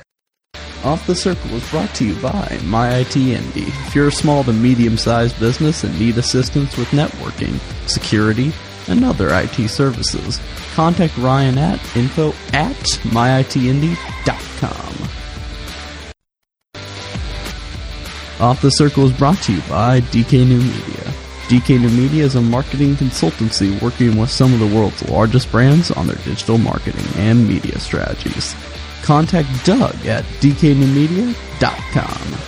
Off 0.86 1.08
the 1.08 1.16
Circle 1.16 1.50
is 1.56 1.68
brought 1.72 1.90
to 1.96 2.06
you 2.06 2.14
by 2.22 2.60
MyITND. 2.62 3.58
If 3.88 3.96
you're 3.96 4.10
a 4.10 4.12
small 4.12 4.44
to 4.44 4.54
medium 4.54 4.98
sized 4.98 5.40
business 5.40 5.84
and 5.84 6.00
need 6.00 6.20
assistance 6.20 6.78
with 6.78 6.88
networking, 6.90 7.60
security, 7.90 8.52
and 8.88 9.04
other 9.04 9.30
IT 9.32 9.68
services, 9.68 10.40
contact 10.76 11.18
Ryan 11.18 11.58
at 11.58 11.80
info 11.98 12.34
at 12.54 12.76
myitnd.com. 13.02 13.98
Off 18.40 18.62
the 18.62 18.70
Circle 18.70 19.06
is 19.06 19.18
brought 19.18 19.40
to 19.40 19.54
you 19.54 19.62
by 19.62 20.02
DK 20.02 20.48
New 20.48 20.60
Media. 20.60 21.14
DK 21.48 21.82
New 21.82 21.90
Media 21.90 22.26
is 22.26 22.36
a 22.36 22.42
marketing 22.42 22.94
consultancy 22.94 23.82
working 23.82 24.18
with 24.18 24.30
some 24.30 24.54
of 24.54 24.60
the 24.60 24.68
world's 24.68 25.10
largest 25.10 25.52
brands 25.52 25.90
on 25.90 26.06
their 26.06 26.18
digital 26.18 26.60
marketing 26.60 27.08
and 27.18 27.48
media 27.48 27.80
strategies. 27.80 28.56
Contact 29.06 29.48
Doug 29.64 29.96
at 30.08 30.24
dknewmedia.com. 30.42 32.40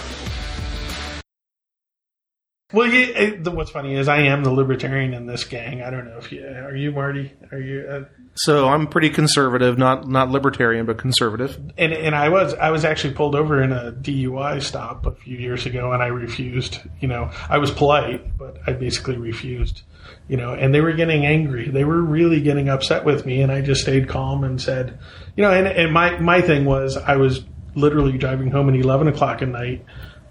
Well, 2.74 2.88
yeah, 2.88 3.06
it, 3.06 3.44
the, 3.46 3.52
what's 3.52 3.72
funny 3.72 3.96
is 3.96 4.10
I 4.10 4.24
am 4.24 4.44
the 4.44 4.52
libertarian 4.52 5.14
in 5.14 5.26
this 5.26 5.46
gang. 5.46 5.82
I 5.82 5.90
don't 5.90 6.06
know 6.06 6.18
if 6.18 6.32
you 6.34 6.46
are 6.46 6.76
you, 6.76 6.92
Marty. 6.92 7.32
Are 7.52 7.60
you? 7.60 7.88
Uh, 7.90 8.04
So 8.36 8.68
I'm 8.68 8.88
pretty 8.88 9.10
conservative, 9.10 9.78
not 9.78 10.06
not 10.10 10.30
libertarian, 10.32 10.86
but 10.86 10.98
conservative. 10.98 11.58
and 11.78 11.94
and 11.94 12.14
I 12.14 12.28
was 12.28 12.54
I 12.56 12.72
was 12.72 12.84
actually 12.84 13.14
pulled 13.14 13.36
over 13.36 13.62
in 13.64 13.72
a 13.72 13.94
DUI 13.94 14.62
stop 14.62 15.06
a 15.06 15.12
few 15.12 15.38
years 15.38 15.66
ago, 15.66 15.94
and 15.94 16.04
I 16.04 16.08
refused. 16.08 16.80
You 17.00 17.08
know, 17.08 17.32
I 17.48 17.58
was 17.60 17.72
polite, 17.72 18.38
but 18.38 18.58
I 18.68 18.74
basically 18.74 19.16
refused. 19.16 19.84
You 20.28 20.36
know, 20.38 20.54
and 20.54 20.76
they 20.76 20.82
were 20.82 20.92
getting 20.92 21.26
angry. 21.26 21.70
They 21.70 21.86
were 21.86 22.02
really 22.02 22.42
getting 22.42 22.68
upset 22.68 23.06
with 23.06 23.26
me, 23.26 23.42
and 23.42 23.52
I 23.52 23.62
just 23.62 23.82
stayed 23.82 24.10
calm 24.10 24.44
and 24.44 24.62
said, 24.62 25.00
you 25.36 25.44
know, 25.44 25.52
and 25.52 25.68
and 25.68 25.94
my 25.94 26.20
my 26.20 26.42
thing 26.42 26.66
was 26.66 26.98
I 26.98 27.16
was 27.16 27.46
literally 27.76 28.18
driving 28.18 28.52
home 28.52 28.70
at 28.70 28.76
eleven 28.76 29.08
o'clock 29.08 29.42
at 29.42 29.48
night. 29.48 29.86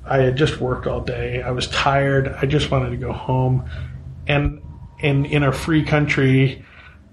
I 0.04 0.18
had 0.18 0.36
just 0.36 0.60
worked 0.60 0.86
all 0.86 1.00
day. 1.00 1.42
I 1.42 1.50
was 1.50 1.66
tired. 1.68 2.28
I 2.28 2.46
just 2.46 2.70
wanted 2.70 2.90
to 2.90 2.96
go 2.96 3.12
home, 3.12 3.68
and 4.26 4.60
and 5.00 5.26
in 5.26 5.42
a 5.42 5.52
free 5.52 5.84
country, 5.84 6.64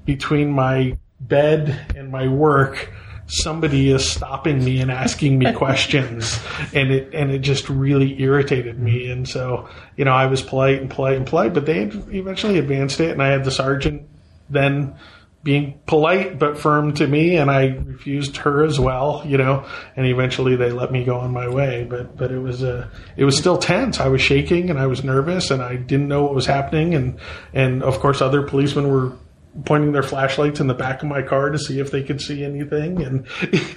between 0.06 0.52
my 0.52 0.98
bed 1.20 1.94
and 1.96 2.12
my 2.12 2.28
work, 2.28 2.92
somebody 3.34 3.90
is 3.90 4.10
stopping 4.10 4.64
me 4.64 4.80
and 4.80 4.92
asking 4.92 5.38
me 5.38 5.52
questions, 5.56 6.40
and 6.74 6.92
it 6.92 7.14
and 7.14 7.32
it 7.32 7.40
just 7.40 7.70
really 7.70 8.22
irritated 8.22 8.80
me. 8.80 9.10
And 9.10 9.28
so, 9.28 9.68
you 9.98 10.06
know, 10.06 10.14
I 10.14 10.28
was 10.28 10.42
polite 10.42 10.82
and 10.82 10.90
polite 10.90 11.18
and 11.18 11.26
polite, 11.26 11.54
but 11.54 11.66
they 11.66 11.84
eventually 11.84 12.60
advanced 12.60 13.00
it, 13.00 13.12
and 13.12 13.22
I 13.22 13.30
had 13.30 13.44
the 13.44 13.52
sergeant 13.52 14.08
then 14.50 14.96
being 15.44 15.78
polite 15.88 16.40
but 16.40 16.58
firm 16.58 16.94
to 16.94 17.06
me, 17.06 17.36
and 17.36 17.52
I 17.52 17.66
refused 17.66 18.38
her 18.38 18.64
as 18.64 18.80
well, 18.80 19.24
you 19.26 19.38
know. 19.38 19.66
And 19.96 20.06
eventually, 20.06 20.56
they 20.56 20.72
let 20.72 20.92
me 20.92 21.04
go 21.04 21.18
on 21.18 21.32
my 21.34 21.50
way. 21.50 21.86
But 21.90 22.16
but 22.16 22.32
it 22.32 22.40
was 22.40 22.64
uh, 22.64 22.88
it 23.18 23.26
was 23.26 23.38
still 23.38 23.58
tense. 23.58 24.00
I 24.00 24.08
was 24.08 24.22
shaking 24.22 24.70
and 24.70 24.80
I 24.80 24.88
was 24.88 25.04
nervous, 25.04 25.52
and 25.52 25.62
I 25.62 25.76
didn't 25.76 26.08
know 26.08 26.24
what 26.24 26.36
was 26.36 26.46
happening. 26.46 26.94
And 26.96 27.20
and 27.54 27.84
of 27.84 28.00
course, 28.00 28.22
other 28.22 28.44
policemen 28.44 28.90
were 28.90 29.18
pointing 29.66 29.92
their 29.92 30.04
flashlights 30.04 30.60
in 30.60 30.68
the 30.68 30.74
back 30.74 31.04
of 31.04 31.08
my 31.08 31.22
car 31.22 31.50
to 31.50 31.60
see 31.60 31.80
if 31.80 31.92
they 31.92 32.02
could 32.04 32.20
see 32.20 32.44
anything. 32.44 33.04
And 33.04 33.28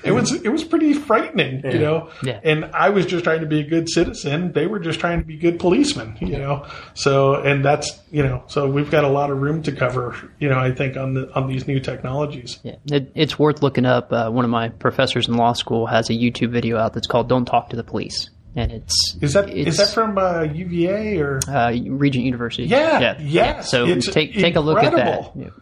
it 0.05 0.13
was 0.13 0.33
it 0.33 0.49
was 0.49 0.65
pretty 0.65 0.95
frightening 0.95 1.63
you 1.65 1.79
know? 1.79 2.11
Yeah. 2.23 2.41
and 2.43 2.65
I 2.67 2.89
was 2.89 3.07
just 3.07 3.25
trying 3.25 3.41
to 3.41 3.47
be 3.47 3.61
a 3.61 3.65
good 3.65 3.89
citizen. 3.89 4.53
They 4.53 4.67
were 4.67 4.79
just 4.79 5.01
trying 5.01 5.21
to 5.21 5.27
be 5.27 5.37
good 5.37 5.59
policemen 5.59 6.17
you 6.21 6.39
know? 6.39 6.67
So 6.95 7.35
and 7.35 7.65
that's 7.65 7.99
you 8.11 8.23
know 8.23 8.43
so 8.47 8.69
we've 8.71 8.91
got 8.91 9.05
a 9.05 9.09
lot 9.09 9.31
of 9.31 9.39
room 9.39 9.63
to 9.65 9.73
cover 9.73 10.17
you 10.39 10.49
know 10.49 10.59
I 10.59 10.73
think 10.73 10.97
on 10.97 11.15
the 11.15 11.33
on 11.35 11.47
these 11.47 11.67
new 11.67 11.81
technologies. 11.81 12.59
Yeah, 12.63 12.77
it, 12.91 13.13
it's 13.15 13.39
worth 13.39 13.63
looking 13.63 13.85
up. 13.85 14.13
Uh, 14.13 14.31
one 14.31 14.45
of 14.45 14.51
my 14.51 14.71
professors 14.71 15.29
in 15.29 15.35
law 15.35 15.53
school 15.53 15.87
has 15.87 16.09
a 16.11 16.15
YouTube 16.15 16.51
video 16.51 16.79
out 16.79 16.95
that's 16.95 17.07
called 17.07 17.29
"Don't 17.29 17.45
Talk 17.45 17.71
to 17.71 17.77
the 17.77 17.85
Police," 17.85 18.31
and 18.57 18.73
it's 18.73 19.17
is 19.21 19.35
that 19.35 19.51
it's, 19.51 19.69
is 19.69 19.77
that 19.77 19.89
from 19.91 20.17
uh, 20.17 20.43
UVA 20.43 21.19
or 21.19 21.41
uh, 21.47 21.71
Regent 21.89 22.25
University? 22.25 22.65
Yeah, 22.65 23.01
yeah, 23.01 23.19
yes, 23.21 23.71
So 23.71 23.87
it's 23.87 24.11
take 24.11 24.33
take 24.33 24.57
a 24.57 24.61
look 24.61 24.83
at 24.83 24.93
that. 24.93 25.53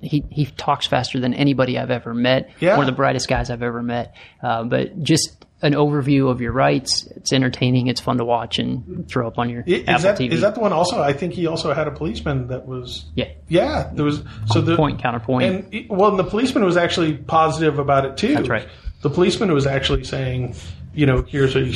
He 0.00 0.24
he 0.30 0.46
talks 0.46 0.86
faster 0.86 1.18
than 1.18 1.34
anybody 1.34 1.78
I've 1.78 1.90
ever 1.90 2.14
met. 2.14 2.50
Yeah. 2.60 2.76
One 2.76 2.86
of 2.86 2.86
the 2.86 2.96
brightest 2.96 3.28
guys 3.28 3.50
I've 3.50 3.62
ever 3.62 3.82
met. 3.82 4.14
Uh, 4.42 4.62
but 4.64 5.02
just 5.02 5.44
an 5.60 5.72
overview 5.72 6.30
of 6.30 6.40
your 6.40 6.52
rights. 6.52 7.06
It's 7.16 7.32
entertaining. 7.32 7.88
It's 7.88 8.00
fun 8.00 8.18
to 8.18 8.24
watch 8.24 8.58
and 8.58 9.08
throw 9.08 9.26
up 9.26 9.38
on 9.38 9.50
your 9.50 9.64
Is 9.66 9.82
Apple 9.88 10.02
that 10.02 10.18
TV. 10.18 10.32
is 10.32 10.40
that 10.42 10.54
the 10.54 10.60
one 10.60 10.72
also? 10.72 11.02
I 11.02 11.12
think 11.12 11.32
he 11.32 11.46
also 11.46 11.72
had 11.74 11.88
a 11.88 11.90
policeman 11.90 12.48
that 12.48 12.66
was 12.66 13.06
yeah. 13.16 13.30
yeah. 13.48 13.90
There 13.92 14.04
was 14.04 14.22
so 14.46 14.60
the 14.60 14.76
Point 14.76 15.02
counterpoint. 15.02 15.72
And 15.72 15.90
well, 15.90 16.10
and 16.10 16.18
the 16.18 16.24
policeman 16.24 16.64
was 16.64 16.76
actually 16.76 17.16
positive 17.16 17.78
about 17.78 18.04
it 18.04 18.16
too. 18.16 18.34
That's 18.34 18.48
right. 18.48 18.68
The 19.00 19.10
policeman 19.10 19.52
was 19.52 19.66
actually 19.66 20.04
saying, 20.04 20.54
you 20.94 21.06
know, 21.06 21.22
here's 21.22 21.54
you, 21.54 21.72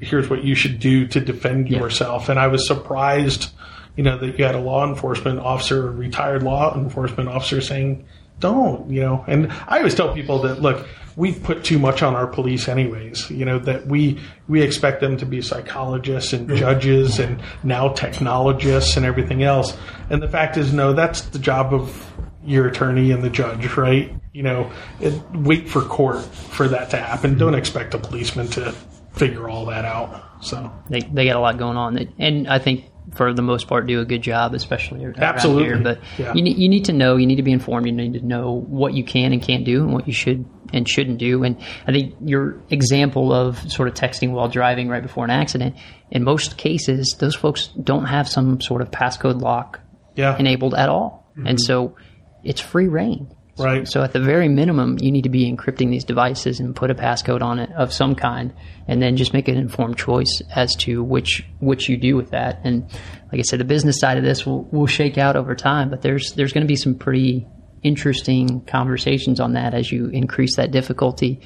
here's 0.00 0.28
what 0.28 0.44
you 0.44 0.54
should 0.54 0.80
do 0.80 1.06
to 1.08 1.20
defend 1.20 1.68
yourself. 1.68 2.28
And 2.28 2.38
I 2.38 2.46
was 2.48 2.66
surprised, 2.66 3.50
you 3.96 4.02
know, 4.02 4.18
that 4.18 4.38
you 4.38 4.44
had 4.44 4.54
a 4.54 4.60
law 4.60 4.86
enforcement 4.86 5.40
officer, 5.40 5.88
a 5.88 5.90
retired 5.90 6.42
law 6.42 6.76
enforcement 6.76 7.28
officer, 7.28 7.60
saying, 7.60 8.04
"Don't," 8.38 8.90
you 8.90 9.00
know. 9.00 9.24
And 9.26 9.52
I 9.68 9.78
always 9.78 9.94
tell 9.94 10.14
people 10.14 10.42
that 10.42 10.60
look. 10.62 10.86
We 11.16 11.32
put 11.32 11.64
too 11.64 11.78
much 11.78 12.02
on 12.02 12.14
our 12.14 12.26
police, 12.26 12.68
anyways. 12.68 13.30
You 13.30 13.44
know 13.44 13.58
that 13.58 13.86
we 13.86 14.20
we 14.48 14.62
expect 14.62 15.00
them 15.00 15.16
to 15.18 15.26
be 15.26 15.42
psychologists 15.42 16.32
and 16.32 16.48
judges 16.56 17.18
and 17.18 17.42
now 17.62 17.88
technologists 17.88 18.96
and 18.96 19.04
everything 19.04 19.42
else. 19.42 19.76
And 20.08 20.22
the 20.22 20.28
fact 20.28 20.56
is, 20.56 20.72
no, 20.72 20.92
that's 20.94 21.22
the 21.22 21.38
job 21.38 21.74
of 21.74 22.10
your 22.44 22.68
attorney 22.68 23.10
and 23.10 23.22
the 23.22 23.28
judge, 23.28 23.76
right? 23.76 24.14
You 24.32 24.44
know, 24.44 24.70
it, 25.00 25.12
wait 25.34 25.68
for 25.68 25.82
court 25.82 26.22
for 26.24 26.68
that 26.68 26.90
to 26.90 26.96
happen. 26.96 27.36
Don't 27.36 27.54
expect 27.54 27.92
a 27.92 27.98
policeman 27.98 28.46
to 28.48 28.74
figure 29.12 29.48
all 29.48 29.66
that 29.66 29.84
out. 29.84 30.44
So, 30.44 30.72
they 30.88 31.00
they 31.00 31.26
got 31.26 31.36
a 31.36 31.40
lot 31.40 31.58
going 31.58 31.76
on, 31.76 31.98
and 32.18 32.48
I 32.48 32.58
think 32.58 32.84
for 33.14 33.34
the 33.34 33.42
most 33.42 33.66
part 33.66 33.86
do 33.86 34.00
a 34.00 34.04
good 34.04 34.22
job, 34.22 34.54
especially 34.54 35.04
Absolutely. 35.18 35.64
here. 35.64 35.78
But 35.78 36.00
Yeah. 36.18 36.32
you 36.34 36.42
need 36.42 36.58
you 36.58 36.68
need 36.68 36.84
to 36.86 36.92
know, 36.92 37.16
you 37.16 37.26
need 37.26 37.36
to 37.36 37.42
be 37.42 37.52
informed, 37.52 37.86
you 37.86 37.92
need 37.92 38.14
to 38.14 38.24
know 38.24 38.52
what 38.52 38.94
you 38.94 39.04
can 39.04 39.32
and 39.32 39.42
can't 39.42 39.64
do, 39.64 39.82
and 39.82 39.92
what 39.92 40.06
you 40.06 40.12
should 40.12 40.44
and 40.72 40.88
shouldn't 40.88 41.18
do. 41.18 41.42
And 41.42 41.56
I 41.86 41.92
think 41.92 42.14
your 42.24 42.60
example 42.70 43.32
of 43.32 43.58
sort 43.70 43.88
of 43.88 43.94
texting 43.94 44.30
while 44.30 44.48
driving 44.48 44.88
right 44.88 45.02
before 45.02 45.24
an 45.24 45.30
accident, 45.30 45.74
in 46.10 46.22
most 46.22 46.56
cases, 46.56 47.16
those 47.18 47.34
folks 47.34 47.68
don't 47.82 48.06
have 48.06 48.28
some 48.28 48.60
sort 48.60 48.80
of 48.80 48.90
passcode 48.90 49.40
lock 49.40 49.80
yeah, 50.14 50.36
enabled 50.38 50.74
at 50.74 50.88
all, 50.88 51.30
and 51.36 51.46
mm-hmm. 51.46 51.56
so 51.56 51.96
it's 52.44 52.60
free 52.60 52.88
reign. 52.88 53.28
Right. 53.60 53.88
So 53.88 54.02
at 54.02 54.12
the 54.12 54.20
very 54.20 54.48
minimum, 54.48 54.98
you 54.98 55.10
need 55.10 55.22
to 55.22 55.28
be 55.28 55.50
encrypting 55.50 55.90
these 55.90 56.04
devices 56.04 56.60
and 56.60 56.74
put 56.74 56.90
a 56.90 56.94
passcode 56.94 57.42
on 57.42 57.58
it 57.58 57.70
of 57.72 57.92
some 57.92 58.14
kind, 58.14 58.52
and 58.88 59.00
then 59.02 59.16
just 59.16 59.32
make 59.32 59.48
an 59.48 59.56
informed 59.56 59.98
choice 59.98 60.42
as 60.54 60.74
to 60.76 61.02
which 61.02 61.44
which 61.60 61.88
you 61.88 61.96
do 61.96 62.16
with 62.16 62.30
that. 62.30 62.60
And 62.64 62.84
like 63.32 63.38
I 63.38 63.42
said, 63.42 63.60
the 63.60 63.64
business 63.64 63.98
side 64.00 64.18
of 64.18 64.24
this 64.24 64.44
will 64.44 64.64
will 64.64 64.86
shake 64.86 65.18
out 65.18 65.36
over 65.36 65.54
time, 65.54 65.90
but 65.90 66.02
there's 66.02 66.32
there's 66.32 66.52
going 66.52 66.66
to 66.66 66.68
be 66.68 66.76
some 66.76 66.94
pretty 66.94 67.46
interesting 67.82 68.60
conversations 68.66 69.40
on 69.40 69.54
that 69.54 69.74
as 69.74 69.90
you 69.90 70.06
increase 70.08 70.56
that 70.56 70.70
difficulty 70.70 71.40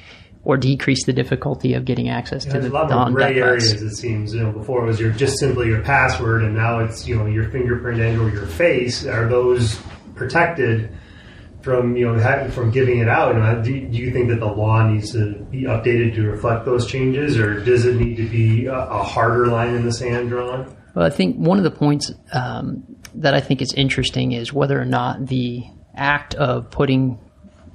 or 0.45 0.57
decrease 0.57 1.05
the 1.05 1.13
difficulty 1.13 1.73
of 1.73 1.85
getting 1.85 2.07
access 2.07 2.45
to 2.45 2.51
There's 2.51 2.65
the 2.65 2.71
a 2.71 2.73
lot 2.73 2.89
more 2.89 3.11
gray 3.11 3.39
areas. 3.39 3.81
It 3.81 3.95
seems. 3.95 4.33
You 4.33 4.43
know, 4.43 4.51
before 4.51 4.83
it 4.83 4.87
was 4.87 4.99
your 4.99 5.11
just 5.11 5.39
simply 5.39 5.67
your 5.67 5.81
password, 5.81 6.43
and 6.43 6.55
now 6.55 6.79
it's 6.79 7.07
you 7.07 7.17
know 7.17 7.25
your 7.25 7.49
fingerprint 7.49 7.99
and 7.99 8.21
or 8.21 8.29
your 8.29 8.45
face. 8.45 9.05
Are 9.05 9.27
those 9.27 9.79
protected 10.15 10.95
from 11.65 11.97
you 11.97 12.05
know 12.05 12.49
from 12.51 12.69
giving 12.69 12.99
it 12.99 13.09
out? 13.09 13.35
And 13.35 13.65
do, 13.65 13.87
do 13.87 13.97
you 13.97 14.11
think 14.11 14.29
that 14.29 14.39
the 14.39 14.45
law 14.45 14.87
needs 14.87 15.11
to 15.13 15.33
be 15.51 15.63
updated 15.63 16.13
to 16.15 16.21
reflect 16.21 16.63
those 16.63 16.85
changes, 16.85 17.37
or 17.39 17.59
does 17.59 17.85
it 17.85 17.95
need 17.95 18.17
to 18.17 18.29
be 18.29 18.67
a, 18.67 18.77
a 18.77 19.03
harder 19.03 19.47
line 19.47 19.73
in 19.73 19.83
the 19.83 19.91
sand 19.91 20.29
drawn? 20.29 20.77
Well, 20.93 21.05
I 21.05 21.09
think 21.09 21.37
one 21.37 21.57
of 21.57 21.63
the 21.63 21.71
points 21.71 22.13
um, 22.31 22.83
that 23.15 23.33
I 23.33 23.41
think 23.41 23.63
is 23.63 23.73
interesting 23.73 24.31
is 24.31 24.53
whether 24.53 24.79
or 24.79 24.85
not 24.85 25.25
the 25.25 25.63
act 25.95 26.35
of 26.35 26.69
putting 26.69 27.19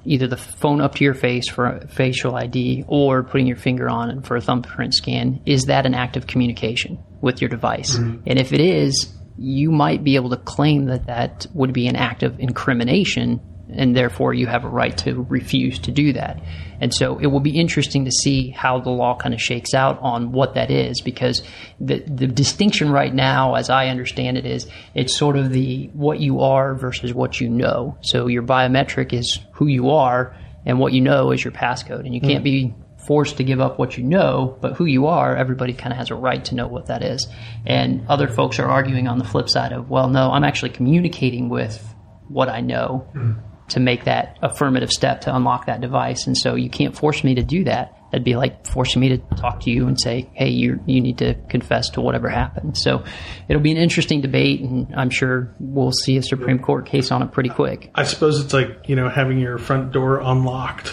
either 0.05 0.25
the 0.25 0.37
phone 0.37 0.81
up 0.81 0.95
to 0.95 1.03
your 1.03 1.13
face 1.13 1.47
for 1.49 1.65
a 1.65 1.87
facial 1.87 2.35
ID 2.35 2.85
or 2.87 3.23
putting 3.23 3.45
your 3.45 3.57
finger 3.57 3.89
on 3.89 4.21
for 4.23 4.35
a 4.35 4.41
thumbprint 4.41 4.95
scan 4.95 5.41
is 5.45 5.65
that 5.65 5.85
an 5.85 5.93
act 5.93 6.17
of 6.17 6.25
communication 6.25 6.97
with 7.19 7.41
your 7.41 7.49
device? 7.49 7.95
And 7.95 8.39
if 8.39 8.51
it 8.51 8.61
is, 8.61 9.13
you 9.37 9.71
might 9.71 10.03
be 10.03 10.15
able 10.15 10.31
to 10.31 10.37
claim 10.37 10.85
that 10.85 11.05
that 11.05 11.45
would 11.53 11.73
be 11.73 11.87
an 11.87 11.95
act 11.95 12.23
of 12.23 12.39
incrimination 12.39 13.39
and 13.73 13.95
therefore 13.95 14.33
you 14.33 14.47
have 14.47 14.63
a 14.63 14.69
right 14.69 14.97
to 14.99 15.25
refuse 15.29 15.79
to 15.79 15.91
do 15.91 16.13
that. 16.13 16.41
And 16.79 16.93
so 16.93 17.19
it 17.19 17.27
will 17.27 17.39
be 17.39 17.59
interesting 17.59 18.05
to 18.05 18.11
see 18.11 18.49
how 18.49 18.79
the 18.79 18.89
law 18.89 19.15
kind 19.15 19.33
of 19.33 19.41
shakes 19.41 19.73
out 19.73 19.99
on 20.01 20.31
what 20.31 20.55
that 20.55 20.71
is 20.71 21.01
because 21.01 21.43
the 21.79 21.99
the 21.99 22.27
distinction 22.27 22.91
right 22.91 23.13
now 23.13 23.55
as 23.55 23.69
I 23.69 23.87
understand 23.87 24.37
it 24.37 24.45
is 24.45 24.67
it's 24.93 25.15
sort 25.15 25.37
of 25.37 25.51
the 25.51 25.89
what 25.93 26.19
you 26.19 26.41
are 26.41 26.75
versus 26.75 27.13
what 27.13 27.39
you 27.39 27.49
know. 27.49 27.97
So 28.01 28.27
your 28.27 28.43
biometric 28.43 29.13
is 29.13 29.39
who 29.53 29.67
you 29.67 29.91
are 29.91 30.35
and 30.65 30.79
what 30.79 30.93
you 30.93 31.01
know 31.01 31.31
is 31.31 31.43
your 31.43 31.53
passcode 31.53 32.05
and 32.05 32.13
you 32.13 32.21
can't 32.21 32.43
be 32.43 32.73
forced 32.97 33.37
to 33.37 33.43
give 33.43 33.59
up 33.59 33.79
what 33.79 33.97
you 33.97 34.03
know, 34.03 34.57
but 34.61 34.73
who 34.73 34.85
you 34.85 35.07
are, 35.07 35.35
everybody 35.35 35.73
kind 35.73 35.91
of 35.91 35.97
has 35.97 36.11
a 36.11 36.15
right 36.15 36.45
to 36.45 36.55
know 36.55 36.67
what 36.67 36.85
that 36.87 37.03
is. 37.03 37.27
And 37.65 38.05
other 38.07 38.27
folks 38.27 38.59
are 38.59 38.67
arguing 38.67 39.07
on 39.07 39.17
the 39.17 39.23
flip 39.23 39.49
side 39.49 39.73
of, 39.73 39.89
well, 39.89 40.07
no, 40.07 40.31
I'm 40.31 40.43
actually 40.43 40.69
communicating 40.69 41.49
with 41.49 41.83
what 42.27 42.47
I 42.47 42.61
know 42.61 43.09
hmm. 43.13 43.33
To 43.71 43.79
make 43.79 44.05
that 44.05 44.37
affirmative 44.41 44.89
step 44.91 45.21
to 45.21 45.35
unlock 45.35 45.65
that 45.65 45.81
device. 45.81 46.27
And 46.27 46.37
so 46.37 46.55
you 46.55 46.69
can't 46.69 46.95
force 46.95 47.23
me 47.23 47.35
to 47.35 47.43
do 47.43 47.63
that. 47.65 47.97
That'd 48.11 48.25
be 48.25 48.35
like 48.35 48.67
forcing 48.67 48.99
me 48.99 49.09
to 49.09 49.17
talk 49.37 49.61
to 49.61 49.71
you 49.71 49.87
and 49.87 49.99
say, 49.99 50.29
"Hey, 50.33 50.49
you 50.49 50.81
you 50.85 50.99
need 50.99 51.17
to 51.19 51.35
confess 51.49 51.89
to 51.91 52.01
whatever 52.01 52.27
happened." 52.27 52.77
So 52.77 53.03
it'll 53.47 53.61
be 53.61 53.71
an 53.71 53.77
interesting 53.77 54.19
debate, 54.19 54.59
and 54.61 54.93
I'm 54.95 55.09
sure 55.09 55.55
we'll 55.59 55.93
see 55.93 56.17
a 56.17 56.23
Supreme 56.23 56.59
Court 56.59 56.85
case 56.85 57.09
on 57.11 57.21
it 57.21 57.31
pretty 57.31 57.49
quick. 57.49 57.89
I 57.95 58.03
suppose 58.03 58.43
it's 58.43 58.53
like 58.53 58.89
you 58.89 58.95
know 58.97 59.07
having 59.07 59.39
your 59.39 59.57
front 59.57 59.93
door 59.93 60.19
unlocked. 60.19 60.91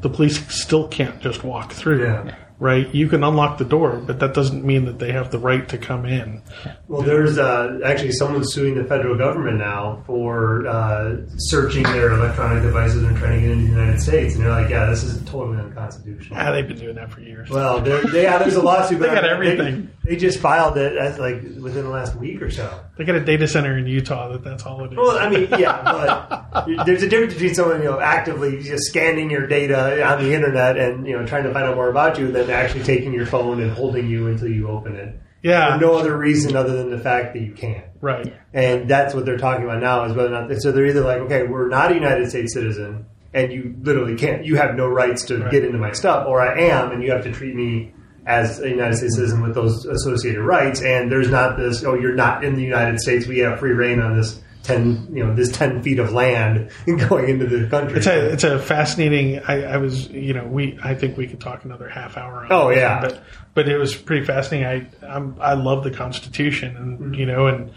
The 0.00 0.08
police 0.08 0.44
still 0.52 0.88
can't 0.88 1.20
just 1.20 1.44
walk 1.44 1.72
through, 1.72 2.02
Yeah. 2.04 2.34
Right? 2.60 2.94
You 2.94 3.08
can 3.08 3.24
unlock 3.24 3.58
the 3.58 3.64
door, 3.64 3.96
but 3.96 4.20
that 4.20 4.34
doesn't 4.34 4.64
mean 4.64 4.84
that 4.84 4.98
they 4.98 5.10
have 5.12 5.30
the 5.30 5.38
right 5.38 5.66
to 5.70 5.78
come 5.78 6.04
in. 6.04 6.42
Well, 6.86 7.02
there's 7.02 7.38
uh, 7.38 7.80
actually 7.84 8.12
someone 8.12 8.44
suing 8.44 8.76
the 8.76 8.84
federal 8.84 9.16
government 9.16 9.58
now 9.58 10.02
for 10.06 10.66
uh, 10.66 11.16
searching 11.36 11.82
their 11.84 12.12
electronic 12.12 12.62
devices 12.62 13.02
and 13.02 13.16
trying 13.16 13.40
to 13.40 13.48
get 13.48 13.50
into 13.50 13.64
the 13.72 13.80
United 13.80 14.00
States, 14.00 14.34
and 14.34 14.44
they're 14.44 14.52
like, 14.52 14.70
"Yeah, 14.70 14.86
this 14.86 15.02
is 15.02 15.24
totally 15.24 15.58
unconstitutional." 15.58 16.38
Yeah, 16.38 16.52
they've 16.52 16.68
been 16.68 16.78
doing 16.78 16.96
that 16.96 17.10
for 17.10 17.22
years. 17.22 17.48
Well, 17.48 17.80
they, 17.80 18.22
yeah, 18.22 18.38
there's 18.38 18.56
a 18.56 18.62
lawsuit. 18.62 19.00
They 19.00 19.06
got 19.06 19.24
everything. 19.24 19.90
They, 20.04 20.10
they 20.10 20.16
just 20.16 20.38
filed 20.38 20.76
it 20.76 20.96
as 20.96 21.18
like 21.18 21.42
within 21.42 21.84
the 21.84 21.90
last 21.90 22.14
week 22.16 22.42
or 22.42 22.50
so. 22.50 22.80
They 23.00 23.06
got 23.06 23.16
a 23.16 23.24
data 23.24 23.48
center 23.48 23.78
in 23.78 23.86
Utah 23.86 24.28
that 24.32 24.44
that's 24.44 24.66
all 24.66 24.84
it 24.84 24.92
is. 24.92 24.98
Well, 24.98 25.18
I 25.18 25.30
mean, 25.30 25.48
yeah, 25.58 25.82
but 25.82 26.84
there's 26.84 27.02
a 27.02 27.08
difference 27.08 27.32
between 27.32 27.54
someone 27.54 27.78
you 27.78 27.88
know 27.88 27.98
actively 27.98 28.62
just 28.62 28.84
scanning 28.84 29.30
your 29.30 29.46
data 29.46 30.06
on 30.06 30.22
the 30.22 30.34
internet 30.34 30.76
and 30.76 31.06
you 31.06 31.18
know 31.18 31.24
trying 31.24 31.44
to 31.44 31.52
find 31.52 31.64
out 31.64 31.76
more 31.76 31.88
about 31.88 32.18
you 32.18 32.30
than 32.30 32.50
actually 32.50 32.84
taking 32.84 33.14
your 33.14 33.24
phone 33.24 33.62
and 33.62 33.70
holding 33.72 34.06
you 34.06 34.26
until 34.26 34.48
you 34.48 34.68
open 34.68 34.94
it. 34.96 35.18
yeah, 35.42 35.74
For 35.76 35.80
no 35.80 35.94
other 35.94 36.14
reason 36.14 36.54
other 36.56 36.76
than 36.76 36.90
the 36.90 36.98
fact 37.00 37.32
that 37.32 37.40
you 37.40 37.52
can't. 37.52 37.86
right. 38.02 38.34
And 38.52 38.86
that's 38.90 39.14
what 39.14 39.24
they're 39.24 39.38
talking 39.38 39.64
about 39.64 39.80
now 39.80 40.04
is 40.04 40.12
whether 40.12 40.28
or 40.34 40.46
not. 40.48 40.60
So 40.60 40.70
they're 40.70 40.84
either 40.86 41.00
like, 41.00 41.20
okay, 41.20 41.44
we're 41.44 41.68
not 41.68 41.92
a 41.92 41.94
United 41.94 42.28
States 42.28 42.52
citizen, 42.52 43.06
and 43.32 43.50
you 43.50 43.74
literally 43.80 44.16
can't. 44.16 44.44
You 44.44 44.56
have 44.56 44.74
no 44.74 44.86
rights 44.88 45.24
to 45.26 45.38
Right. 45.38 45.50
get 45.50 45.64
into 45.64 45.78
my 45.78 45.92
stuff, 45.92 46.26
or 46.26 46.42
I 46.42 46.60
am, 46.68 46.92
and 46.92 47.02
you 47.02 47.12
have 47.12 47.24
to 47.24 47.32
treat 47.32 47.54
me 47.54 47.94
as 48.30 48.60
a 48.60 48.68
United 48.68 48.96
States 48.96 49.16
citizen 49.16 49.42
with 49.42 49.54
those 49.54 49.84
associated 49.86 50.40
rights. 50.42 50.80
And 50.82 51.10
there's 51.10 51.30
not 51.30 51.56
this. 51.56 51.82
Oh, 51.84 51.94
you're 51.94 52.14
not 52.14 52.44
in 52.44 52.54
the 52.54 52.62
United 52.62 53.00
States. 53.00 53.26
We 53.26 53.38
have 53.40 53.58
free 53.58 53.72
reign 53.72 54.00
on 54.00 54.16
this 54.16 54.40
ten, 54.62 55.08
you 55.12 55.24
know, 55.24 55.34
this 55.34 55.50
ten 55.50 55.82
feet 55.82 55.98
of 55.98 56.12
land 56.12 56.70
going 57.08 57.28
into 57.28 57.46
the 57.46 57.68
country. 57.68 57.98
It's 57.98 58.06
a 58.06 58.32
it's 58.32 58.44
a 58.44 58.58
fascinating. 58.58 59.40
I, 59.40 59.64
I 59.74 59.76
was 59.78 60.08
you 60.10 60.32
know 60.34 60.46
we 60.46 60.78
I 60.82 60.94
think 60.94 61.16
we 61.16 61.26
could 61.26 61.40
talk 61.40 61.64
another 61.64 61.88
half 61.88 62.16
hour. 62.16 62.44
on 62.44 62.52
Oh, 62.52 62.70
yeah. 62.70 63.00
one, 63.02 63.10
but 63.10 63.22
but 63.54 63.68
it 63.68 63.78
was 63.78 63.94
pretty 63.96 64.24
fascinating. 64.24 64.66
I 65.02 65.06
I'm, 65.16 65.36
I 65.40 65.54
love 65.54 65.82
the 65.84 65.90
Constitution 65.90 66.76
and 66.76 67.16
you 67.16 67.26
know 67.26 67.46
and 67.46 67.72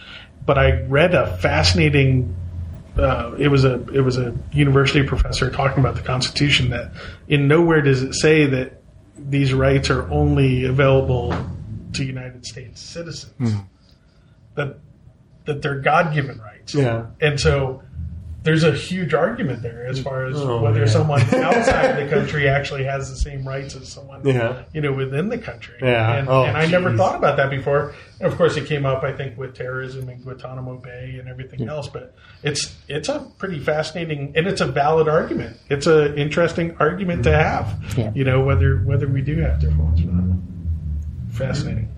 but 0.45 0.57
I 0.57 0.81
read 0.83 1.15
a 1.15 1.37
fascinating. 1.37 2.35
Uh, 2.97 3.33
it 3.39 3.47
was 3.47 3.65
a 3.65 3.81
it 3.91 4.01
was 4.01 4.17
a 4.17 4.35
university 4.51 5.07
professor 5.07 5.49
talking 5.49 5.79
about 5.79 5.95
the 5.95 6.01
Constitution 6.03 6.69
that 6.69 6.91
in 7.27 7.47
nowhere 7.47 7.81
does 7.81 8.03
it 8.03 8.13
say 8.13 8.45
that 8.45 8.82
these 9.29 9.53
rights 9.53 9.89
are 9.89 10.09
only 10.11 10.65
available 10.65 11.35
to 11.93 12.03
United 12.03 12.45
States 12.45 12.81
citizens. 12.81 13.53
Hmm. 13.53 13.59
That 14.55 14.79
that 15.45 15.61
they're 15.61 15.79
God 15.79 16.13
given 16.13 16.39
rights. 16.39 16.73
Yeah. 16.73 17.07
And 17.19 17.39
so 17.39 17.83
there's 18.43 18.63
a 18.63 18.73
huge 18.73 19.13
argument 19.13 19.61
there 19.61 19.85
as 19.87 20.01
far 20.01 20.25
as 20.25 20.35
Oh, 20.37 20.61
whether 20.61 20.81
yeah. 20.81 20.85
someone 20.85 21.21
outside 21.33 21.95
the 21.95 22.09
country 22.13 22.47
actually 22.49 22.83
has 22.83 23.09
the 23.09 23.15
same 23.15 23.47
rights 23.47 23.75
as 23.75 23.87
someone 23.87 24.21
Yeah. 24.25 24.63
you 24.73 24.81
know 24.81 24.91
within 24.91 25.29
the 25.29 25.37
country. 25.37 25.75
Yeah. 25.81 26.15
And, 26.17 26.27
Oh, 26.29 26.43
and 26.43 26.57
I 26.57 26.65
never 26.67 26.95
thought 26.95 27.15
about 27.15 27.37
that 27.37 27.49
before. 27.49 27.93
And 28.19 28.31
of 28.31 28.37
course, 28.37 28.57
it 28.57 28.65
came 28.67 28.85
up 28.85 29.03
I 29.03 29.13
think 29.13 29.37
with 29.37 29.55
terrorism 29.55 30.09
and 30.09 30.21
Guantanamo 30.23 30.75
Bay 30.77 31.15
and 31.19 31.27
everything 31.29 31.67
else. 31.69 31.87
But 31.87 32.15
it's 32.43 32.75
it's 32.87 33.07
a 33.09 33.19
pretty 33.37 33.59
fascinating 33.59 34.33
and 34.35 34.45
it's 34.45 34.61
a 34.61 34.67
valid 34.67 35.07
argument. 35.07 35.57
It's 35.69 35.87
an 35.87 36.17
interesting 36.17 36.75
argument 36.79 37.23
to 37.23 37.31
have. 37.31 37.81
Yeah. 37.97 38.11
You 38.13 38.25
know 38.25 38.43
whether 38.43 38.77
whether 38.83 39.07
we 39.07 39.21
do 39.21 39.39
have 39.39 39.61
their 39.61 39.71
phones 39.71 40.01
or 40.01 40.05
not. 40.11 40.37
Fascinating. 41.31 41.89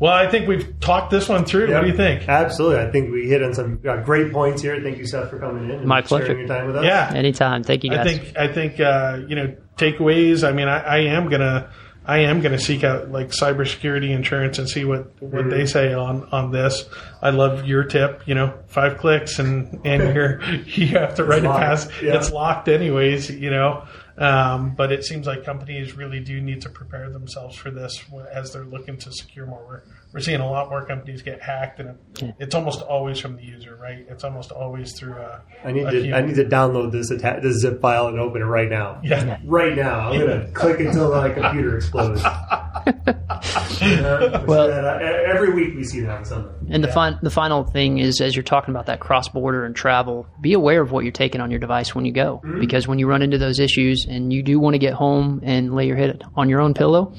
Well, 0.00 0.12
I 0.12 0.28
think 0.30 0.48
we've 0.48 0.80
talked 0.80 1.10
this 1.10 1.28
one 1.28 1.44
through. 1.44 1.72
What 1.72 1.82
do 1.82 1.88
you 1.88 1.96
think? 1.96 2.26
Absolutely. 2.26 2.78
I 2.78 2.90
think 2.90 3.12
we 3.12 3.28
hit 3.28 3.42
on 3.42 3.52
some 3.52 3.80
uh, 3.86 3.98
great 3.98 4.32
points 4.32 4.62
here. 4.62 4.80
Thank 4.82 4.96
you, 4.96 5.06
Seth, 5.06 5.28
for 5.28 5.38
coming 5.38 5.64
in. 5.66 5.70
And 5.72 5.84
My 5.86 6.02
sharing 6.02 6.24
pleasure. 6.24 6.38
Your 6.38 6.48
time 6.48 6.66
with 6.68 6.76
us. 6.76 6.84
Yeah. 6.84 7.12
Anytime. 7.14 7.62
Thank 7.62 7.84
you 7.84 7.90
guys. 7.90 8.06
I 8.06 8.10
think 8.18 8.36
I 8.36 8.52
think 8.52 8.80
uh, 8.80 9.20
you 9.28 9.36
know 9.36 9.54
takeaways. 9.76 10.42
I 10.46 10.52
mean, 10.52 10.68
I, 10.68 10.78
I 10.80 10.98
am 11.00 11.28
gonna 11.28 11.70
I 12.06 12.20
am 12.20 12.40
gonna 12.40 12.58
seek 12.58 12.82
out 12.82 13.10
like 13.10 13.28
cybersecurity 13.28 14.10
insurance 14.10 14.58
and 14.58 14.68
see 14.68 14.86
what 14.86 15.22
what 15.22 15.50
they 15.50 15.66
say 15.66 15.92
on 15.92 16.26
on 16.32 16.50
this. 16.50 16.88
I 17.20 17.28
love 17.28 17.66
your 17.66 17.84
tip. 17.84 18.22
You 18.26 18.34
know, 18.34 18.58
five 18.68 18.96
clicks 18.96 19.38
and 19.38 19.80
and 19.84 20.14
you're 20.14 20.42
you 20.64 20.86
have 20.98 21.16
to 21.16 21.24
write 21.24 21.44
a 21.44 21.48
locked. 21.48 21.60
pass. 21.60 21.88
Yeah. 22.02 22.16
It's 22.16 22.30
locked 22.32 22.68
anyways. 22.68 23.30
You 23.30 23.50
know. 23.50 23.86
Um, 24.20 24.74
but 24.74 24.92
it 24.92 25.02
seems 25.02 25.26
like 25.26 25.44
companies 25.44 25.96
really 25.96 26.20
do 26.20 26.42
need 26.42 26.60
to 26.62 26.68
prepare 26.68 27.08
themselves 27.08 27.56
for 27.56 27.70
this 27.70 28.04
as 28.30 28.52
they're 28.52 28.64
looking 28.64 28.98
to 28.98 29.10
secure 29.12 29.46
more. 29.46 29.64
We're, 29.66 29.82
we're 30.12 30.20
seeing 30.20 30.40
a 30.40 30.50
lot 30.50 30.68
more 30.68 30.84
companies 30.84 31.22
get 31.22 31.40
hacked, 31.40 31.80
and 31.80 31.88
it, 32.20 32.34
it's 32.38 32.54
almost 32.54 32.82
always 32.82 33.18
from 33.18 33.36
the 33.36 33.42
user, 33.42 33.76
right? 33.76 34.04
It's 34.10 34.22
almost 34.22 34.52
always 34.52 34.92
through 34.98 35.14
a. 35.14 35.40
I 35.64 35.72
need 35.72 35.86
a 35.86 35.90
to 35.90 36.12
I 36.12 36.20
need 36.20 36.34
to 36.34 36.44
download 36.44 36.92
this 36.92 37.10
atta- 37.10 37.40
this 37.42 37.60
zip 37.60 37.80
file 37.80 38.08
and 38.08 38.20
open 38.20 38.42
it 38.42 38.44
right 38.44 38.68
now. 38.68 39.00
Yeah. 39.02 39.38
Right 39.44 39.74
now, 39.74 40.10
I'm 40.10 40.20
gonna 40.20 40.50
click 40.52 40.80
until 40.80 41.12
my 41.12 41.30
computer 41.30 41.76
explodes. 41.76 42.22
Uh, 43.82 44.44
Well- 44.46 44.68
that, 44.68 44.84
uh, 44.84 45.32
every 45.32 45.52
week 45.52 45.74
we 45.76 45.84
see 45.84 46.00
that 46.00 46.10
on 46.10 46.24
something. 46.24 46.68
And 46.70 46.84
the 46.84 46.88
fin- 46.88 47.18
the 47.22 47.30
final 47.30 47.64
thing 47.64 47.98
is, 47.98 48.20
as 48.20 48.36
you're 48.36 48.42
talking 48.42 48.72
about 48.74 48.86
that 48.86 49.00
cross 49.00 49.28
border 49.28 49.64
and 49.64 49.74
travel, 49.74 50.26
be 50.40 50.52
aware 50.52 50.80
of 50.80 50.92
what 50.92 51.04
you're 51.04 51.12
taking 51.12 51.40
on 51.40 51.50
your 51.50 51.60
device 51.60 51.94
when 51.94 52.04
you 52.04 52.12
go, 52.12 52.40
because 52.60 52.86
when 52.86 52.98
you 52.98 53.06
run 53.06 53.22
into 53.22 53.38
those 53.38 53.58
issues 53.58 54.06
and 54.08 54.32
you 54.32 54.42
do 54.42 54.58
want 54.60 54.74
to 54.74 54.78
get 54.78 54.94
home 54.94 55.40
and 55.42 55.74
lay 55.74 55.86
your 55.86 55.96
head 55.96 56.22
on 56.36 56.48
your 56.48 56.60
own 56.60 56.74
pillow, 56.74 57.12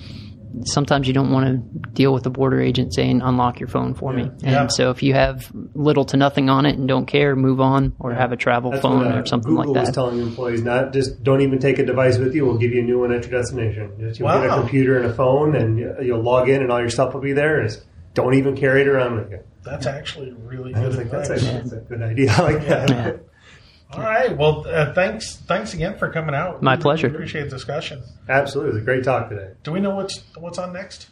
sometimes 0.65 1.07
you 1.07 1.13
don't 1.13 1.31
want 1.31 1.45
to 1.47 1.89
deal 1.91 2.13
with 2.13 2.23
the 2.23 2.29
border 2.29 2.59
agent 2.61 2.93
saying 2.93 3.21
unlock 3.21 3.59
your 3.59 3.69
phone 3.69 3.93
for 3.93 4.11
me. 4.13 4.23
And 4.23 4.41
Yeah. 4.43 4.67
so 4.67 4.89
if 4.89 5.01
you 5.03 5.13
have 5.13 5.51
little 5.73 6.05
to 6.05 6.17
nothing 6.17 6.49
on 6.49 6.65
it 6.65 6.77
and 6.77 6.87
don't 6.87 7.05
care, 7.05 7.35
move 7.35 7.59
on 7.61 7.93
or 7.99 8.13
have 8.13 8.31
a 8.31 8.35
travel 8.35 8.71
That's 8.71 8.81
phone 8.81 9.05
what, 9.05 9.15
uh, 9.15 9.19
or 9.21 9.25
something 9.25 9.55
Google 9.55 9.73
like 9.73 9.79
was 9.81 9.87
that. 9.89 9.93
telling 9.95 10.19
employees 10.19 10.63
not 10.63 10.93
just 10.93 11.23
don't 11.23 11.41
even 11.41 11.59
take 11.59 11.79
a 11.79 11.85
device 11.85 12.17
with 12.17 12.35
you. 12.35 12.45
We'll 12.45 12.57
give 12.57 12.71
you 12.73 12.81
a 12.81 12.85
new 12.85 12.99
one 12.99 13.11
at 13.11 13.23
your 13.27 13.39
destination. 13.39 13.91
Just, 13.99 14.19
you'll 14.19 14.29
get 14.29 14.45
a 14.45 14.49
computer 14.59 14.97
and 14.97 15.05
a 15.07 15.13
phone, 15.13 15.55
and 15.55 15.77
you- 15.79 15.95
you'll 16.01 16.21
log 16.23 16.49
in, 16.49 16.61
and 16.61 16.71
all 16.71 16.79
your 16.79 16.89
stuff 16.89 17.13
will 17.13 17.21
be 17.21 17.33
there. 17.33 17.63
Just 17.63 17.83
don't 18.13 18.33
even 18.33 18.55
carry 18.55 18.81
it 18.81 18.87
around 18.87 19.15
with 19.17 19.31
you. 19.31 19.39
That's 19.63 19.85
actually 19.85 20.33
really 20.45 20.73
I 20.75 20.79
good 20.79 20.87
was 20.87 20.97
like, 20.97 21.11
that's, 21.11 21.29
advice. 21.29 21.45
actually, 21.45 21.69
that's 21.69 21.73
a 21.73 21.85
good 21.87 22.01
idea. 22.01 22.31
I 22.37 22.41
like 22.41 22.67
that. 22.67 23.19
Yeah. 23.93 23.97
All 23.97 24.03
right. 24.03 24.37
Well, 24.37 24.65
uh, 24.67 24.93
thanks. 24.93 25.35
Thanks 25.35 25.73
again 25.73 25.97
for 25.97 26.11
coming 26.11 26.35
out. 26.35 26.61
My 26.61 26.75
We 26.75 26.81
pleasure. 26.81 27.07
Appreciate 27.07 27.43
the 27.45 27.49
discussion. 27.49 28.01
Absolutely, 28.29 28.71
it 28.71 28.73
was 28.75 28.81
a 28.83 28.85
great 28.85 29.03
talk 29.03 29.29
today. 29.29 29.51
Do 29.63 29.71
we 29.71 29.79
know 29.79 29.95
what's 29.95 30.23
what's 30.37 30.57
on 30.57 30.73
next? 30.73 31.09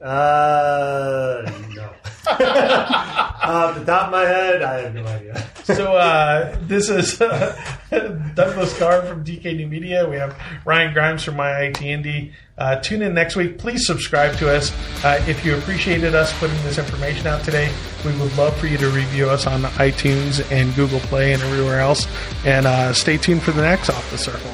Uh, 0.00 1.42
no. 1.74 1.92
Off 2.30 3.78
the 3.78 3.84
top 3.84 4.06
of 4.06 4.12
my 4.12 4.22
head, 4.22 4.62
I 4.62 4.80
have 4.82 4.94
no 4.94 5.04
idea. 5.04 5.46
So 5.64 5.94
uh, 5.94 6.56
this 6.62 6.88
is 6.88 7.20
uh, 7.20 7.54
Douglas 8.34 8.78
Karr 8.78 9.02
from 9.02 9.24
DKD 9.24 9.68
Media. 9.68 10.08
We 10.08 10.16
have 10.16 10.38
Ryan 10.64 10.94
Grimes 10.94 11.24
from 11.24 11.36
My 11.36 11.50
IT 11.62 11.76
Indie. 11.76 12.32
Uh, 12.56 12.76
tune 12.76 13.02
in 13.02 13.14
next 13.14 13.36
week. 13.36 13.58
Please 13.58 13.86
subscribe 13.86 14.36
to 14.36 14.54
us. 14.54 14.72
Uh, 15.04 15.22
if 15.26 15.44
you 15.44 15.56
appreciated 15.56 16.14
us 16.14 16.36
putting 16.38 16.56
this 16.62 16.78
information 16.78 17.26
out 17.26 17.42
today, 17.44 17.72
we 18.04 18.12
would 18.18 18.36
love 18.36 18.56
for 18.58 18.66
you 18.66 18.78
to 18.78 18.88
review 18.90 19.28
us 19.28 19.46
on 19.46 19.62
iTunes 19.62 20.44
and 20.50 20.74
Google 20.74 21.00
Play 21.00 21.32
and 21.32 21.42
everywhere 21.42 21.80
else. 21.80 22.06
And 22.44 22.66
uh, 22.66 22.92
stay 22.92 23.16
tuned 23.16 23.42
for 23.42 23.52
the 23.52 23.62
next 23.62 23.90
Off 23.90 24.10
the 24.10 24.18
Circle. 24.18 24.52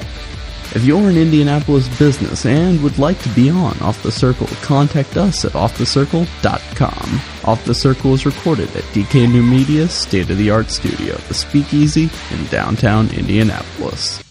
If 0.75 0.83
you're 0.83 1.09
an 1.09 1.17
Indianapolis 1.17 1.87
business 1.97 2.45
and 2.45 2.83
would 2.83 2.99
like 2.99 3.19
to 3.21 3.29
be 3.29 3.49
on 3.49 3.79
Off 3.79 4.03
the 4.03 4.11
Circle, 4.11 4.47
contact 4.61 5.17
us 5.17 5.45
at 5.45 5.53
offthecircle.com. 5.53 7.21
Off 7.45 7.65
the 7.65 7.73
Circle 7.73 8.13
is 8.13 8.25
recorded 8.25 8.69
at 8.75 8.83
DK 8.93 9.31
New 9.31 9.43
Media's 9.43 9.93
state 9.93 10.29
of 10.29 10.37
the 10.37 10.51
art 10.51 10.69
studio, 10.69 11.15
the 11.27 11.33
Speakeasy 11.33 12.09
in 12.31 12.45
downtown 12.47 13.09
Indianapolis. 13.11 14.26